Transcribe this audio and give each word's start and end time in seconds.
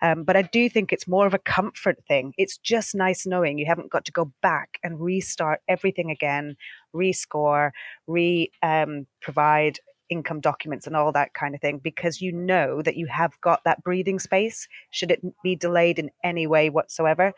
um, 0.00 0.24
but 0.24 0.36
I 0.36 0.42
do 0.42 0.70
think 0.70 0.90
it's 0.90 1.06
more 1.06 1.26
of 1.26 1.34
a 1.34 1.38
comfort 1.38 1.98
thing. 2.08 2.32
It's 2.38 2.56
just 2.56 2.94
nice 2.94 3.26
knowing 3.26 3.58
you 3.58 3.66
haven't 3.66 3.92
got 3.92 4.06
to 4.06 4.12
go 4.12 4.32
back 4.40 4.78
and 4.82 4.98
restart 4.98 5.60
everything 5.68 6.10
again, 6.10 6.56
rescore, 6.94 7.72
re 8.06 8.50
um, 8.62 9.06
provide 9.20 9.80
income 10.12 10.40
documents 10.40 10.86
and 10.86 10.94
all 10.94 11.10
that 11.12 11.34
kind 11.34 11.54
of 11.54 11.60
thing 11.60 11.78
because 11.78 12.20
you 12.20 12.30
know 12.32 12.82
that 12.82 12.96
you 12.96 13.06
have 13.06 13.32
got 13.40 13.64
that 13.64 13.82
breathing 13.82 14.18
space 14.18 14.68
should 14.90 15.10
it 15.10 15.20
be 15.42 15.56
delayed 15.56 15.98
in 15.98 16.10
any 16.22 16.46
way 16.46 16.70
whatsoever. 16.70 17.32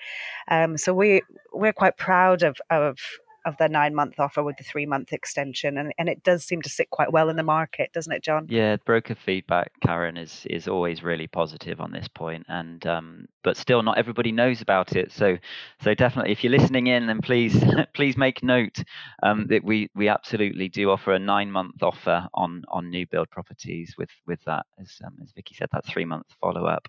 Um, 0.48 0.76
so 0.76 0.92
we 0.92 1.22
we're 1.52 1.72
quite 1.72 1.96
proud 1.96 2.42
of 2.42 2.58
of 2.70 2.98
of 3.44 3.56
the 3.58 3.68
nine 3.68 3.94
month 3.94 4.18
offer 4.18 4.42
with 4.42 4.56
the 4.56 4.64
three 4.64 4.86
month 4.86 5.12
extension, 5.12 5.78
and, 5.78 5.92
and 5.98 6.08
it 6.08 6.22
does 6.22 6.44
seem 6.44 6.62
to 6.62 6.68
sit 6.68 6.90
quite 6.90 7.12
well 7.12 7.28
in 7.28 7.36
the 7.36 7.42
market, 7.42 7.92
doesn't 7.92 8.12
it, 8.12 8.22
John? 8.22 8.46
Yeah, 8.48 8.76
broker 8.84 9.14
feedback, 9.14 9.72
Karen, 9.82 10.16
is 10.16 10.46
is 10.50 10.68
always 10.68 11.02
really 11.02 11.26
positive 11.26 11.80
on 11.80 11.92
this 11.92 12.08
point, 12.08 12.46
and 12.48 12.86
um, 12.86 13.26
but 13.42 13.56
still 13.56 13.82
not 13.82 13.98
everybody 13.98 14.32
knows 14.32 14.60
about 14.60 14.96
it. 14.96 15.12
So 15.12 15.38
so 15.82 15.94
definitely, 15.94 16.32
if 16.32 16.44
you're 16.44 16.58
listening 16.58 16.86
in, 16.86 17.06
then 17.06 17.20
please 17.20 17.62
please 17.94 18.16
make 18.16 18.42
note 18.42 18.82
um, 19.22 19.46
that 19.48 19.64
we 19.64 19.90
we 19.94 20.08
absolutely 20.08 20.68
do 20.68 20.90
offer 20.90 21.12
a 21.12 21.18
nine 21.18 21.50
month 21.50 21.82
offer 21.82 22.26
on 22.34 22.64
on 22.68 22.90
new 22.90 23.06
build 23.06 23.30
properties 23.30 23.94
with 23.98 24.10
with 24.26 24.42
that 24.44 24.66
as 24.80 24.98
um, 25.04 25.16
as 25.22 25.32
Vicky 25.32 25.54
said 25.54 25.68
that 25.72 25.86
three 25.86 26.04
month 26.04 26.26
follow 26.40 26.66
up. 26.66 26.88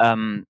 Um, 0.00 0.46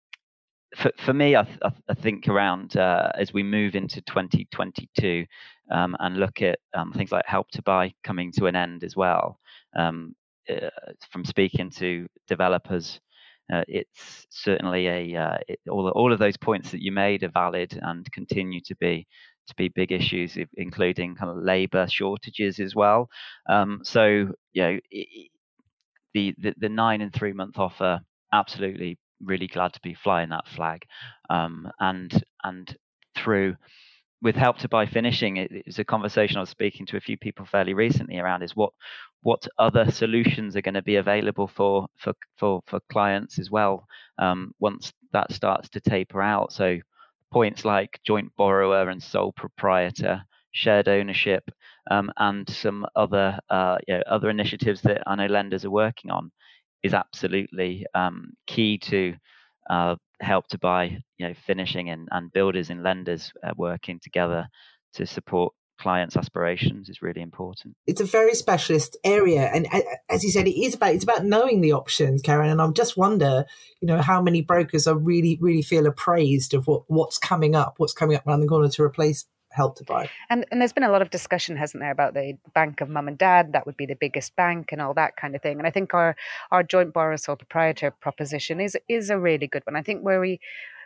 for, 0.76 0.92
for 1.04 1.12
me, 1.12 1.36
I, 1.36 1.42
th- 1.44 1.58
I 1.88 1.94
think 1.94 2.28
around 2.28 2.76
uh, 2.76 3.10
as 3.14 3.32
we 3.32 3.42
move 3.42 3.74
into 3.74 4.00
2022 4.02 5.24
um, 5.70 5.96
and 6.00 6.18
look 6.18 6.42
at 6.42 6.58
um, 6.74 6.92
things 6.92 7.12
like 7.12 7.24
help 7.26 7.48
to 7.52 7.62
buy 7.62 7.92
coming 8.04 8.32
to 8.32 8.46
an 8.46 8.56
end 8.56 8.84
as 8.84 8.96
well. 8.96 9.38
Um, 9.76 10.14
uh, 10.50 10.70
from 11.10 11.24
speaking 11.24 11.70
to 11.70 12.06
developers, 12.26 13.00
uh, 13.52 13.64
it's 13.66 14.26
certainly 14.30 14.86
a 14.88 15.16
uh, 15.16 15.38
it, 15.48 15.58
all 15.70 15.88
all 15.90 16.12
of 16.12 16.18
those 16.18 16.36
points 16.36 16.70
that 16.70 16.82
you 16.82 16.92
made 16.92 17.22
are 17.22 17.30
valid 17.30 17.78
and 17.82 18.10
continue 18.12 18.60
to 18.66 18.74
be 18.76 19.06
to 19.46 19.54
be 19.56 19.68
big 19.68 19.92
issues, 19.92 20.36
including 20.56 21.14
kind 21.14 21.30
of 21.30 21.42
labour 21.42 21.86
shortages 21.88 22.60
as 22.60 22.74
well. 22.74 23.08
Um, 23.48 23.80
so 23.82 24.04
you 24.52 24.62
know. 24.62 24.78
It, 24.90 25.30
the, 26.14 26.34
the, 26.38 26.54
the 26.58 26.68
nine 26.68 27.00
and 27.02 27.12
three 27.12 27.32
month 27.34 27.58
offer 27.58 28.00
absolutely 28.32 28.98
really 29.22 29.46
glad 29.46 29.72
to 29.74 29.80
be 29.82 29.94
flying 29.94 30.30
that 30.30 30.48
flag. 30.48 30.82
Um, 31.30 31.70
and 31.80 32.22
and 32.44 32.76
through 33.16 33.56
with 34.20 34.34
help 34.34 34.58
to 34.58 34.68
buy 34.68 34.86
finishing, 34.86 35.36
it, 35.36 35.50
it's 35.52 35.78
a 35.78 35.84
conversation 35.84 36.38
I 36.38 36.40
was 36.40 36.50
speaking 36.50 36.86
to 36.86 36.96
a 36.96 37.00
few 37.00 37.16
people 37.16 37.46
fairly 37.46 37.74
recently 37.74 38.18
around 38.18 38.42
is 38.42 38.56
what 38.56 38.72
what 39.22 39.46
other 39.58 39.90
solutions 39.90 40.56
are 40.56 40.62
going 40.62 40.74
to 40.74 40.82
be 40.82 40.96
available 40.96 41.48
for 41.48 41.86
for 41.96 42.14
for, 42.36 42.62
for 42.66 42.80
clients 42.90 43.38
as 43.38 43.50
well 43.50 43.86
um, 44.18 44.52
once 44.58 44.92
that 45.12 45.32
starts 45.32 45.68
to 45.70 45.80
taper 45.80 46.22
out. 46.22 46.52
So 46.52 46.78
points 47.30 47.64
like 47.64 48.00
joint 48.04 48.32
borrower 48.36 48.88
and 48.88 49.02
sole 49.02 49.32
proprietor, 49.32 50.22
shared 50.52 50.88
ownership, 50.88 51.44
um, 51.90 52.10
and 52.16 52.48
some 52.48 52.86
other 52.96 53.38
uh, 53.50 53.78
you 53.86 53.94
know, 53.94 54.02
other 54.06 54.30
initiatives 54.30 54.82
that 54.82 55.02
I 55.06 55.14
know 55.14 55.26
lenders 55.26 55.64
are 55.64 55.70
working 55.70 56.10
on 56.10 56.30
is 56.82 56.94
absolutely 56.94 57.86
um, 57.94 58.32
key 58.46 58.78
to 58.78 59.14
uh, 59.70 59.96
help 60.20 60.46
to 60.48 60.58
buy, 60.58 60.98
you 61.18 61.28
know, 61.28 61.34
finishing 61.46 61.90
and, 61.90 62.08
and 62.10 62.32
builders 62.32 62.70
and 62.70 62.82
lenders 62.82 63.32
uh, 63.44 63.52
working 63.56 64.00
together 64.02 64.48
to 64.94 65.06
support 65.06 65.52
clients' 65.78 66.16
aspirations 66.16 66.88
is 66.88 67.02
really 67.02 67.22
important. 67.22 67.74
It's 67.86 68.00
a 68.00 68.04
very 68.04 68.34
specialist 68.34 68.96
area, 69.04 69.50
and 69.54 69.68
as 70.08 70.24
you 70.24 70.30
said, 70.30 70.46
it 70.46 70.60
is 70.60 70.74
about 70.74 70.94
it's 70.94 71.04
about 71.04 71.24
knowing 71.24 71.60
the 71.60 71.72
options, 71.72 72.20
Karen. 72.22 72.50
And 72.50 72.60
I 72.60 72.68
just 72.70 72.96
wonder, 72.96 73.44
you 73.80 73.86
know, 73.86 74.02
how 74.02 74.20
many 74.20 74.42
brokers 74.42 74.86
are 74.86 74.96
really 74.96 75.38
really 75.40 75.62
feel 75.62 75.86
appraised 75.86 76.52
of 76.52 76.66
what 76.66 76.82
what's 76.88 77.18
coming 77.18 77.54
up, 77.54 77.74
what's 77.78 77.92
coming 77.92 78.16
up 78.16 78.26
around 78.26 78.40
the 78.40 78.48
corner 78.48 78.68
to 78.68 78.82
replace 78.82 79.24
help 79.50 79.76
to 79.76 79.84
buy. 79.84 80.08
And 80.30 80.46
and 80.50 80.60
there's 80.60 80.72
been 80.72 80.84
a 80.84 80.90
lot 80.90 81.02
of 81.02 81.10
discussion, 81.10 81.56
hasn't 81.56 81.80
there, 81.80 81.90
about 81.90 82.14
the 82.14 82.36
bank 82.54 82.80
of 82.80 82.88
mum 82.88 83.08
and 83.08 83.18
dad? 83.18 83.52
That 83.52 83.66
would 83.66 83.76
be 83.76 83.86
the 83.86 83.96
biggest 83.96 84.36
bank 84.36 84.72
and 84.72 84.80
all 84.80 84.94
that 84.94 85.16
kind 85.16 85.34
of 85.34 85.42
thing. 85.42 85.58
And 85.58 85.66
I 85.66 85.70
think 85.70 85.94
our 85.94 86.16
our 86.50 86.62
joint 86.62 86.92
borrower 86.92 87.16
sole 87.16 87.36
proprietor 87.36 87.90
proposition 87.90 88.60
is 88.60 88.76
is 88.88 89.10
a 89.10 89.18
really 89.18 89.46
good 89.46 89.64
one. 89.66 89.76
I 89.76 89.82
think 89.82 90.02
where 90.02 90.20
we 90.20 90.40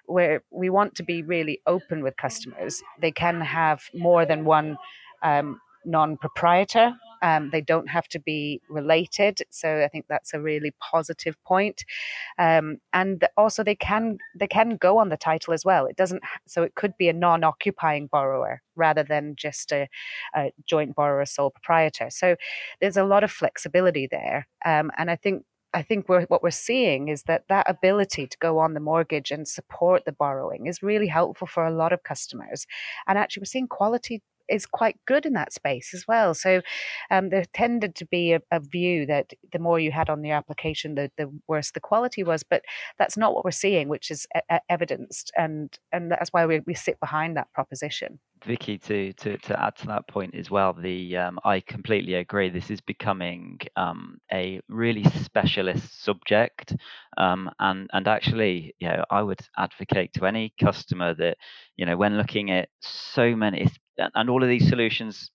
where 0.06 0.42
we 0.50 0.68
want 0.68 0.94
to 0.96 1.02
be 1.02 1.22
really 1.22 1.60
open 1.66 2.02
with 2.02 2.16
customers, 2.16 2.82
they 3.00 3.12
can 3.12 3.40
have 3.40 3.84
more 3.94 4.26
than 4.26 4.44
one 4.44 4.76
um, 5.22 5.60
non-proprietor 5.84 6.94
um, 7.22 7.50
they 7.50 7.60
don't 7.60 7.88
have 7.88 8.08
to 8.08 8.18
be 8.18 8.60
related, 8.68 9.38
so 9.48 9.82
I 9.82 9.88
think 9.88 10.06
that's 10.08 10.34
a 10.34 10.40
really 10.40 10.74
positive 10.80 11.42
point. 11.44 11.84
Um, 12.38 12.78
and 12.92 13.26
also, 13.36 13.62
they 13.62 13.76
can 13.76 14.18
they 14.34 14.48
can 14.48 14.76
go 14.76 14.98
on 14.98 15.08
the 15.08 15.16
title 15.16 15.54
as 15.54 15.64
well. 15.64 15.86
It 15.86 15.96
doesn't 15.96 16.22
so 16.46 16.64
it 16.64 16.74
could 16.74 16.96
be 16.98 17.08
a 17.08 17.12
non-occupying 17.12 18.08
borrower 18.08 18.60
rather 18.74 19.04
than 19.04 19.36
just 19.36 19.70
a, 19.70 19.88
a 20.34 20.52
joint 20.66 20.96
borrower 20.96 21.24
sole 21.24 21.50
proprietor. 21.50 22.10
So 22.10 22.34
there's 22.80 22.96
a 22.96 23.04
lot 23.04 23.22
of 23.22 23.30
flexibility 23.30 24.08
there, 24.10 24.48
um, 24.64 24.90
and 24.98 25.08
I 25.10 25.16
think 25.16 25.44
I 25.74 25.82
think 25.82 26.08
we're, 26.08 26.22
what 26.26 26.42
we're 26.42 26.50
seeing 26.50 27.08
is 27.08 27.22
that 27.22 27.44
that 27.48 27.70
ability 27.70 28.26
to 28.26 28.36
go 28.38 28.58
on 28.58 28.74
the 28.74 28.80
mortgage 28.80 29.30
and 29.30 29.48
support 29.48 30.04
the 30.04 30.12
borrowing 30.12 30.66
is 30.66 30.82
really 30.82 31.06
helpful 31.06 31.46
for 31.46 31.64
a 31.64 31.70
lot 31.70 31.92
of 31.92 32.02
customers. 32.02 32.66
And 33.06 33.16
actually, 33.16 33.42
we're 33.42 33.46
seeing 33.46 33.68
quality 33.68 34.22
is 34.52 34.66
quite 34.66 34.96
good 35.06 35.26
in 35.26 35.32
that 35.34 35.52
space 35.52 35.94
as 35.94 36.04
well. 36.06 36.34
So 36.34 36.62
um, 37.10 37.30
there 37.30 37.44
tended 37.52 37.94
to 37.96 38.06
be 38.06 38.32
a, 38.32 38.40
a, 38.50 38.60
view 38.60 39.06
that 39.06 39.32
the 39.52 39.58
more 39.58 39.80
you 39.80 39.90
had 39.90 40.08
on 40.08 40.22
the 40.22 40.30
application, 40.30 40.94
the, 40.94 41.10
the 41.16 41.30
worse 41.48 41.72
the 41.72 41.80
quality 41.80 42.22
was. 42.22 42.42
But 42.42 42.62
that's 42.98 43.16
not 43.16 43.34
what 43.34 43.44
we're 43.44 43.50
seeing, 43.50 43.88
which 43.88 44.10
is 44.10 44.26
e- 44.36 44.56
evidenced, 44.68 45.32
and 45.36 45.76
and 45.92 46.10
that's 46.10 46.32
why 46.32 46.46
we, 46.46 46.60
we 46.60 46.74
sit 46.74 47.00
behind 47.00 47.36
that 47.36 47.52
proposition. 47.52 48.18
Vicky, 48.44 48.78
to, 48.78 49.12
to, 49.14 49.38
to 49.38 49.62
add 49.62 49.76
to 49.76 49.86
that 49.86 50.08
point 50.08 50.34
as 50.34 50.50
well, 50.50 50.72
the 50.72 51.16
um, 51.16 51.38
I 51.44 51.60
completely 51.60 52.14
agree. 52.14 52.50
This 52.50 52.70
is 52.70 52.80
becoming 52.80 53.58
um, 53.76 54.18
a 54.32 54.60
really 54.68 55.04
specialist 55.04 56.02
subject, 56.02 56.74
um, 57.16 57.50
and 57.60 57.88
and 57.92 58.08
actually, 58.08 58.74
you 58.80 58.88
know, 58.88 59.04
I 59.10 59.22
would 59.22 59.40
advocate 59.56 60.12
to 60.14 60.26
any 60.26 60.52
customer 60.60 61.14
that 61.14 61.36
you 61.76 61.86
know 61.86 61.96
when 61.96 62.16
looking 62.16 62.50
at 62.50 62.68
so 62.80 63.36
many, 63.36 63.68
and 63.98 64.30
all 64.30 64.42
of 64.42 64.48
these 64.48 64.68
solutions 64.68 65.30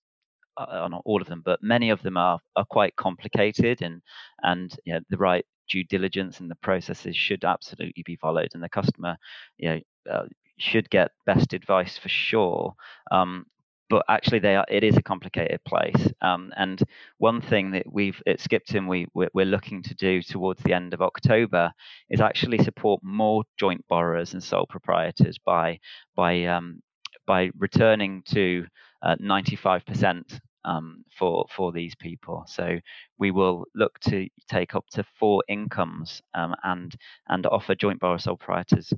uh, 0.58 0.88
not 0.88 1.02
all 1.04 1.20
of 1.22 1.28
them, 1.28 1.42
but 1.44 1.62
many 1.62 1.90
of 1.90 2.02
them 2.02 2.16
are 2.16 2.38
are 2.56 2.64
quite 2.68 2.96
complicated, 2.96 3.82
and 3.82 4.02
and 4.42 4.76
you 4.84 4.94
know, 4.94 5.00
the 5.10 5.16
right 5.16 5.44
due 5.68 5.84
diligence 5.84 6.40
and 6.40 6.50
the 6.50 6.56
processes 6.56 7.16
should 7.16 7.44
absolutely 7.44 8.02
be 8.04 8.16
followed, 8.16 8.50
and 8.54 8.62
the 8.62 8.68
customer, 8.68 9.16
you 9.56 9.68
know, 9.68 9.80
uh, 10.10 10.26
should 10.58 10.88
get 10.90 11.12
best 11.26 11.52
advice 11.52 11.96
for 11.98 12.08
sure. 12.08 12.74
Um, 13.10 13.46
but 13.90 14.04
actually 14.08 14.38
they 14.38 14.54
are 14.54 14.66
it 14.68 14.84
is 14.84 14.98
a 14.98 15.02
complicated 15.02 15.64
place 15.64 16.12
um, 16.20 16.52
and 16.58 16.82
one 17.16 17.40
thing 17.40 17.70
that 17.70 17.90
we've 17.90 18.22
at 18.26 18.38
skipton 18.38 18.86
we 18.86 19.06
we're 19.14 19.46
looking 19.46 19.82
to 19.82 19.94
do 19.94 20.20
towards 20.20 20.62
the 20.62 20.74
end 20.74 20.92
of 20.92 21.00
october 21.00 21.72
is 22.10 22.20
actually 22.20 22.58
support 22.58 23.00
more 23.02 23.44
joint 23.58 23.82
borrowers 23.88 24.34
and 24.34 24.42
sole 24.42 24.66
proprietors 24.68 25.38
by 25.38 25.78
by 26.14 26.44
um, 26.44 26.82
by 27.28 27.50
returning 27.58 28.22
to 28.30 28.66
uh, 29.02 29.14
95% 29.22 30.40
um, 30.64 31.04
for 31.16 31.46
for 31.54 31.70
these 31.70 31.94
people. 31.94 32.44
So 32.48 32.78
we 33.18 33.30
will 33.30 33.66
look 33.74 34.00
to 34.00 34.28
take 34.48 34.74
up 34.74 34.86
to 34.92 35.04
four 35.20 35.44
incomes 35.48 36.20
um, 36.34 36.56
and 36.64 36.92
and 37.28 37.46
offer 37.46 37.76
joint 37.76 38.00
borrower 38.00 38.18
sole 38.18 38.36
proprietors 38.36 38.92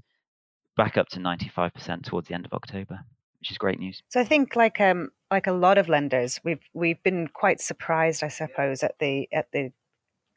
back 0.76 0.96
up 0.96 1.08
to 1.08 1.18
95% 1.18 2.04
towards 2.04 2.28
the 2.28 2.34
end 2.34 2.46
of 2.46 2.54
October 2.54 3.00
which 3.40 3.50
is 3.50 3.58
great 3.58 3.78
news. 3.78 4.02
So 4.10 4.20
I 4.20 4.24
think 4.24 4.54
like 4.54 4.80
um 4.80 5.10
like 5.30 5.46
a 5.46 5.52
lot 5.52 5.78
of 5.78 5.88
lenders, 5.88 6.40
we've 6.44 6.62
we've 6.74 7.02
been 7.02 7.28
quite 7.28 7.60
surprised, 7.60 8.22
I 8.22 8.28
suppose, 8.28 8.82
at 8.82 8.98
the 8.98 9.28
at 9.32 9.50
the 9.52 9.72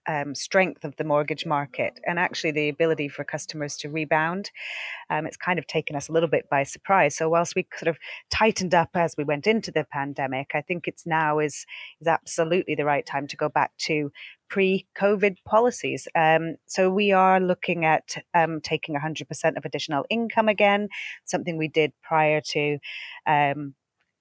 um, 0.08 0.36
strength 0.36 0.84
of 0.84 0.96
the 0.98 1.04
mortgage 1.04 1.46
market 1.46 2.00
and 2.06 2.20
actually 2.20 2.52
the 2.52 2.70
ability 2.70 3.08
for 3.10 3.24
customers 3.24 3.78
to 3.78 3.90
rebound. 3.90 4.52
Um, 5.10 5.26
it's 5.26 5.38
kind 5.38 5.60
of 5.60 5.68
taken 5.68 5.96
us 5.96 6.10
a 6.10 6.12
little 6.12 6.30
bit 6.30 6.50
by 6.50 6.64
surprise. 6.64 7.16
So 7.16 7.30
whilst 7.30 7.56
we 7.56 7.68
sort 7.76 7.88
of 7.90 7.98
tightened 8.30 8.74
up 8.74 8.90
as 8.96 9.16
we 9.18 9.24
went 9.24 9.48
into 9.48 9.72
the 9.72 9.86
pandemic, 9.92 10.52
I 10.54 10.62
think 10.62 10.88
it's 10.88 11.06
now 11.06 11.40
is 11.40 11.66
is 12.02 12.08
absolutely 12.08 12.76
the 12.76 12.86
right 12.86 13.06
time 13.06 13.28
to 13.28 13.38
go 13.38 13.50
back 13.50 13.72
to 13.80 14.12
pre-COVID 14.50 15.38
policies. 15.46 16.08
Um, 16.14 16.58
so 16.68 16.92
we 16.92 17.12
are 17.12 17.40
looking 17.40 17.86
at 17.86 18.18
um, 18.34 18.62
taking 18.62 18.96
100% 18.96 19.58
of 19.58 19.66
additional 19.66 20.06
income 20.10 20.48
again, 20.48 20.90
something 21.26 21.58
we 21.58 21.68
did 21.68 21.92
prior 22.04 22.40
to 22.50 22.78
um, 23.26 23.74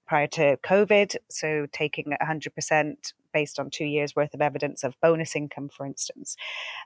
prior 0.07 0.27
to 0.27 0.57
COVID. 0.57 1.15
So 1.29 1.67
taking 1.71 2.13
100% 2.21 3.13
based 3.33 3.59
on 3.59 3.69
two 3.69 3.85
years 3.85 4.15
worth 4.15 4.33
of 4.33 4.41
evidence 4.41 4.83
of 4.83 4.95
bonus 5.01 5.35
income, 5.35 5.69
for 5.69 5.85
instance. 5.85 6.35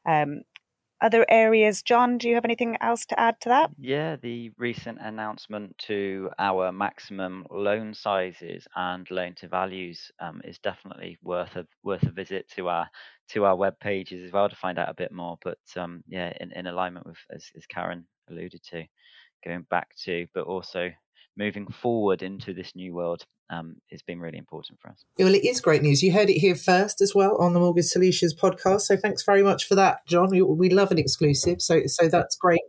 Um, 0.05 0.41
other 0.99 1.25
areas, 1.29 1.83
John, 1.83 2.17
do 2.17 2.27
you 2.27 2.33
have 2.35 2.45
anything 2.45 2.75
else 2.81 3.05
to 3.07 3.19
add 3.19 3.39
to 3.41 3.49
that? 3.49 3.69
Yeah, 3.77 4.15
the 4.15 4.51
recent 4.57 4.97
announcement 4.99 5.77
to 5.79 6.31
our 6.39 6.71
maximum 6.71 7.45
loan 7.51 7.93
sizes 7.93 8.67
and 8.75 9.09
loan 9.11 9.35
to 9.35 9.47
values 9.47 10.11
um, 10.19 10.41
is 10.43 10.57
definitely 10.57 11.19
worth 11.21 11.55
a 11.55 11.67
worth 11.83 12.01
a 12.01 12.11
visit 12.11 12.49
to 12.55 12.69
our 12.69 12.89
to 13.29 13.45
our 13.45 13.55
web 13.55 13.79
pages 13.79 14.23
as 14.25 14.31
well 14.31 14.49
to 14.49 14.55
find 14.55 14.79
out 14.79 14.89
a 14.89 14.95
bit 14.95 15.11
more. 15.11 15.37
But 15.43 15.59
um, 15.75 16.03
yeah, 16.07 16.33
in, 16.41 16.51
in 16.53 16.65
alignment 16.65 17.05
with 17.05 17.17
as, 17.31 17.45
as 17.55 17.67
Karen 17.67 18.07
alluded 18.29 18.63
to, 18.71 18.83
going 19.45 19.67
back 19.69 19.95
to, 20.05 20.25
but 20.33 20.45
also 20.45 20.89
moving 21.37 21.67
forward 21.67 22.23
into 22.23 22.53
this 22.53 22.75
new 22.75 22.95
world 22.95 23.23
um, 23.49 23.75
has 23.91 24.01
been 24.01 24.19
really 24.19 24.37
important 24.37 24.79
for 24.81 24.89
us. 24.89 25.05
Well, 25.17 25.33
it 25.33 25.45
is 25.45 25.61
great 25.61 25.81
news. 25.81 26.03
You 26.03 26.11
heard 26.11 26.29
it 26.29 26.39
here 26.39 26.55
first 26.55 27.01
as 27.01 27.15
well 27.15 27.37
on 27.37 27.53
the 27.53 27.59
Mortgage 27.59 27.85
Solutions 27.85 28.33
podcast. 28.33 28.81
So 28.81 28.97
thanks 28.97 29.23
very 29.23 29.43
much 29.43 29.65
for 29.65 29.75
that, 29.75 30.05
John. 30.07 30.29
We, 30.29 30.41
we 30.41 30.69
love 30.69 30.91
an 30.91 30.97
exclusive, 30.97 31.61
so 31.61 31.81
so 31.85 32.07
that's 32.07 32.35
great. 32.35 32.61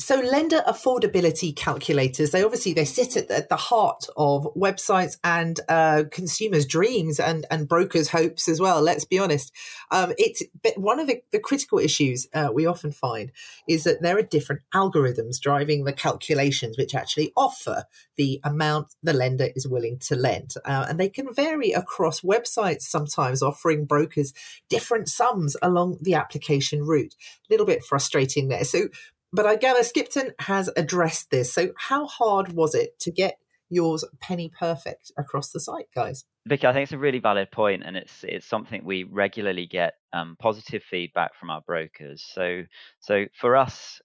So 0.00 0.18
lender 0.18 0.62
affordability 0.66 1.54
calculators, 1.54 2.30
they 2.30 2.42
obviously 2.42 2.72
they 2.72 2.86
sit 2.86 3.18
at 3.18 3.28
the, 3.28 3.36
at 3.36 3.48
the 3.50 3.56
heart 3.56 4.06
of 4.16 4.48
websites 4.56 5.18
and 5.22 5.60
uh, 5.68 6.04
consumers' 6.10 6.64
dreams 6.64 7.20
and, 7.20 7.46
and 7.50 7.68
brokers' 7.68 8.08
hopes 8.08 8.48
as 8.48 8.60
well. 8.60 8.80
Let's 8.80 9.04
be 9.04 9.18
honest. 9.18 9.52
Um, 9.90 10.14
it's 10.16 10.42
one 10.76 11.00
of 11.00 11.06
the, 11.06 11.22
the 11.32 11.38
critical 11.38 11.78
issues 11.78 12.26
uh, 12.32 12.48
we 12.52 12.64
often 12.64 12.92
find 12.92 13.30
is 13.68 13.84
that 13.84 14.00
there 14.00 14.16
are 14.16 14.22
different 14.22 14.62
algorithms 14.74 15.38
driving 15.38 15.84
the 15.84 15.92
calculations, 15.92 16.78
which 16.78 16.94
actually 16.94 17.30
offer 17.36 17.84
the 18.16 18.40
amount 18.42 18.94
the 19.02 19.12
lender 19.12 19.50
is 19.54 19.68
willing 19.68 19.98
to 19.98 20.16
lend, 20.16 20.54
uh, 20.64 20.86
and 20.88 20.98
they 20.98 21.10
can 21.10 21.32
vary 21.34 21.72
across 21.72 22.22
websites. 22.22 22.82
Sometimes 22.82 23.42
offering 23.42 23.84
brokers 23.84 24.32
different 24.70 25.10
sums 25.10 25.58
along 25.60 25.98
the 26.00 26.14
application 26.14 26.86
route. 26.86 27.14
A 27.50 27.52
little 27.52 27.66
bit 27.66 27.84
frustrating 27.84 28.48
there. 28.48 28.64
So 28.64 28.88
but 29.32 29.46
I 29.46 29.56
gather 29.56 29.82
Skipton 29.82 30.32
has 30.40 30.70
addressed 30.76 31.30
this. 31.30 31.52
So, 31.52 31.70
how 31.76 32.06
hard 32.06 32.52
was 32.52 32.74
it 32.74 32.98
to 33.00 33.10
get 33.10 33.38
yours 33.68 34.04
penny 34.20 34.50
perfect 34.58 35.12
across 35.16 35.50
the 35.50 35.60
site, 35.60 35.86
guys? 35.94 36.24
Vicky, 36.46 36.66
I 36.66 36.72
think 36.72 36.84
it's 36.84 36.92
a 36.92 36.98
really 36.98 37.20
valid 37.20 37.50
point, 37.50 37.82
and 37.84 37.96
it's 37.96 38.24
it's 38.24 38.46
something 38.46 38.84
we 38.84 39.04
regularly 39.04 39.66
get 39.66 39.94
um, 40.12 40.36
positive 40.40 40.82
feedback 40.82 41.34
from 41.38 41.50
our 41.50 41.60
brokers. 41.60 42.24
So, 42.34 42.62
so 43.00 43.26
for 43.38 43.56
us, 43.56 44.00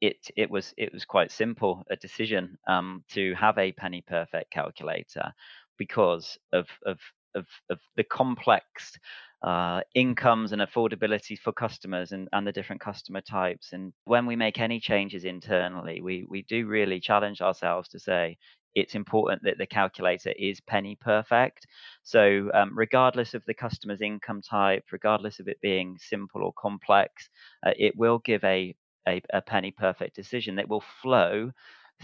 it 0.00 0.16
it 0.36 0.50
was 0.50 0.74
it 0.76 0.92
was 0.92 1.04
quite 1.04 1.30
simple 1.30 1.84
a 1.90 1.96
decision 1.96 2.58
um, 2.68 3.04
to 3.12 3.34
have 3.34 3.56
a 3.58 3.72
penny 3.72 4.04
perfect 4.06 4.52
calculator 4.52 5.32
because 5.78 6.38
of 6.52 6.66
of 6.84 6.98
of, 7.34 7.46
of 7.70 7.78
the 7.96 8.04
complex 8.04 8.98
uh, 9.42 9.80
incomes 9.94 10.52
and 10.52 10.62
affordability 10.62 11.38
for 11.38 11.52
customers 11.52 12.12
and, 12.12 12.28
and 12.32 12.46
the 12.46 12.52
different 12.52 12.80
customer 12.80 13.20
types. 13.20 13.72
And 13.72 13.92
when 14.04 14.26
we 14.26 14.36
make 14.36 14.58
any 14.58 14.80
changes 14.80 15.24
internally, 15.24 16.00
we, 16.00 16.24
we 16.28 16.42
do 16.42 16.66
really 16.66 17.00
challenge 17.00 17.40
ourselves 17.40 17.88
to 17.90 17.98
say, 17.98 18.38
it's 18.74 18.94
important 18.94 19.42
that 19.44 19.56
the 19.56 19.66
calculator 19.66 20.32
is 20.38 20.60
penny 20.60 20.98
perfect. 21.00 21.66
So, 22.02 22.50
um, 22.52 22.76
regardless 22.76 23.32
of 23.32 23.42
the 23.46 23.54
customer's 23.54 24.02
income 24.02 24.42
type, 24.42 24.84
regardless 24.92 25.40
of 25.40 25.48
it 25.48 25.58
being 25.62 25.96
simple 25.98 26.42
or 26.44 26.52
complex, 26.58 27.28
uh, 27.66 27.72
it 27.78 27.96
will 27.96 28.18
give 28.18 28.44
a, 28.44 28.74
a, 29.08 29.22
a 29.32 29.40
penny 29.40 29.70
perfect 29.70 30.14
decision 30.14 30.56
that 30.56 30.68
will 30.68 30.84
flow 31.02 31.52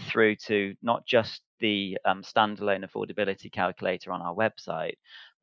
through 0.09 0.35
to 0.47 0.73
not 0.81 1.05
just 1.05 1.41
the 1.63 1.97
um, 2.03 2.21
standalone 2.21 2.85
affordability 2.85 3.49
calculator 3.49 4.11
on 4.11 4.21
our 4.21 4.35
website, 4.35 4.95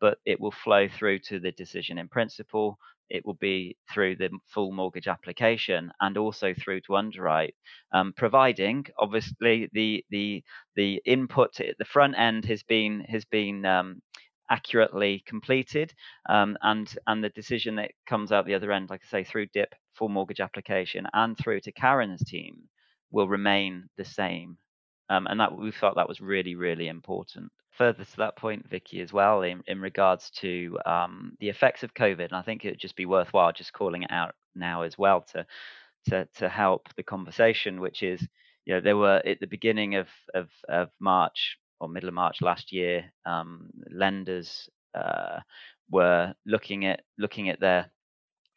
but 0.02 0.18
it 0.26 0.38
will 0.38 0.52
flow 0.52 0.86
through 0.86 1.18
to 1.18 1.40
the 1.40 1.52
decision 1.52 1.96
in 1.96 2.08
principle. 2.08 2.78
It 3.08 3.24
will 3.24 3.38
be 3.40 3.78
through 3.90 4.16
the 4.16 4.28
full 4.46 4.70
mortgage 4.70 5.08
application 5.08 5.90
and 6.02 6.18
also 6.18 6.52
through 6.52 6.82
to 6.82 6.96
underwrite, 6.96 7.54
um, 7.92 8.12
providing 8.14 8.84
obviously 8.98 9.70
the 9.72 10.04
the 10.10 10.44
the 10.76 11.00
input 11.06 11.58
at 11.60 11.78
the 11.78 11.86
front 11.86 12.14
end 12.18 12.44
has 12.44 12.62
been 12.64 13.00
has 13.08 13.24
been 13.24 13.64
um, 13.64 14.02
accurately 14.50 15.22
completed, 15.26 15.94
um, 16.28 16.58
and 16.60 16.94
and 17.06 17.24
the 17.24 17.30
decision 17.30 17.76
that 17.76 17.92
comes 18.06 18.30
out 18.30 18.44
the 18.44 18.54
other 18.54 18.72
end, 18.72 18.90
like 18.90 19.00
I 19.06 19.08
say, 19.10 19.24
through 19.24 19.46
DIP 19.54 19.74
full 19.94 20.10
mortgage 20.10 20.40
application 20.40 21.06
and 21.14 21.36
through 21.38 21.60
to 21.60 21.72
Karen's 21.72 22.22
team, 22.24 22.68
will 23.10 23.26
remain 23.28 23.88
the 23.96 24.04
same. 24.04 24.58
Um, 25.10 25.26
and 25.26 25.40
that 25.40 25.56
we 25.56 25.72
felt 25.72 25.96
that 25.96 26.08
was 26.08 26.20
really 26.20 26.54
really 26.54 26.88
important. 26.88 27.52
Further 27.72 28.04
to 28.04 28.16
that 28.18 28.36
point, 28.36 28.68
Vicky, 28.68 29.00
as 29.00 29.12
well, 29.12 29.42
in, 29.42 29.62
in 29.66 29.80
regards 29.80 30.30
to 30.42 30.78
um, 30.84 31.32
the 31.40 31.48
effects 31.48 31.82
of 31.82 31.94
COVID, 31.94 32.26
and 32.26 32.34
I 32.34 32.42
think 32.42 32.64
it 32.64 32.70
would 32.70 32.80
just 32.80 32.96
be 32.96 33.06
worthwhile 33.06 33.52
just 33.52 33.72
calling 33.72 34.02
it 34.02 34.10
out 34.10 34.34
now 34.54 34.82
as 34.82 34.96
well 34.98 35.22
to 35.32 35.46
to 36.08 36.26
to 36.36 36.48
help 36.48 36.88
the 36.96 37.02
conversation, 37.02 37.80
which 37.80 38.02
is, 38.02 38.26
you 38.64 38.74
know, 38.74 38.80
there 38.80 38.96
were 38.96 39.22
at 39.24 39.40
the 39.40 39.46
beginning 39.46 39.96
of 39.96 40.08
of, 40.34 40.48
of 40.68 40.88
March 41.00 41.58
or 41.80 41.88
middle 41.88 42.08
of 42.08 42.14
March 42.14 42.42
last 42.42 42.72
year, 42.72 43.10
um, 43.26 43.70
lenders 43.90 44.68
uh, 44.94 45.40
were 45.90 46.34
looking 46.46 46.86
at 46.86 47.02
looking 47.18 47.48
at 47.48 47.60
their 47.60 47.90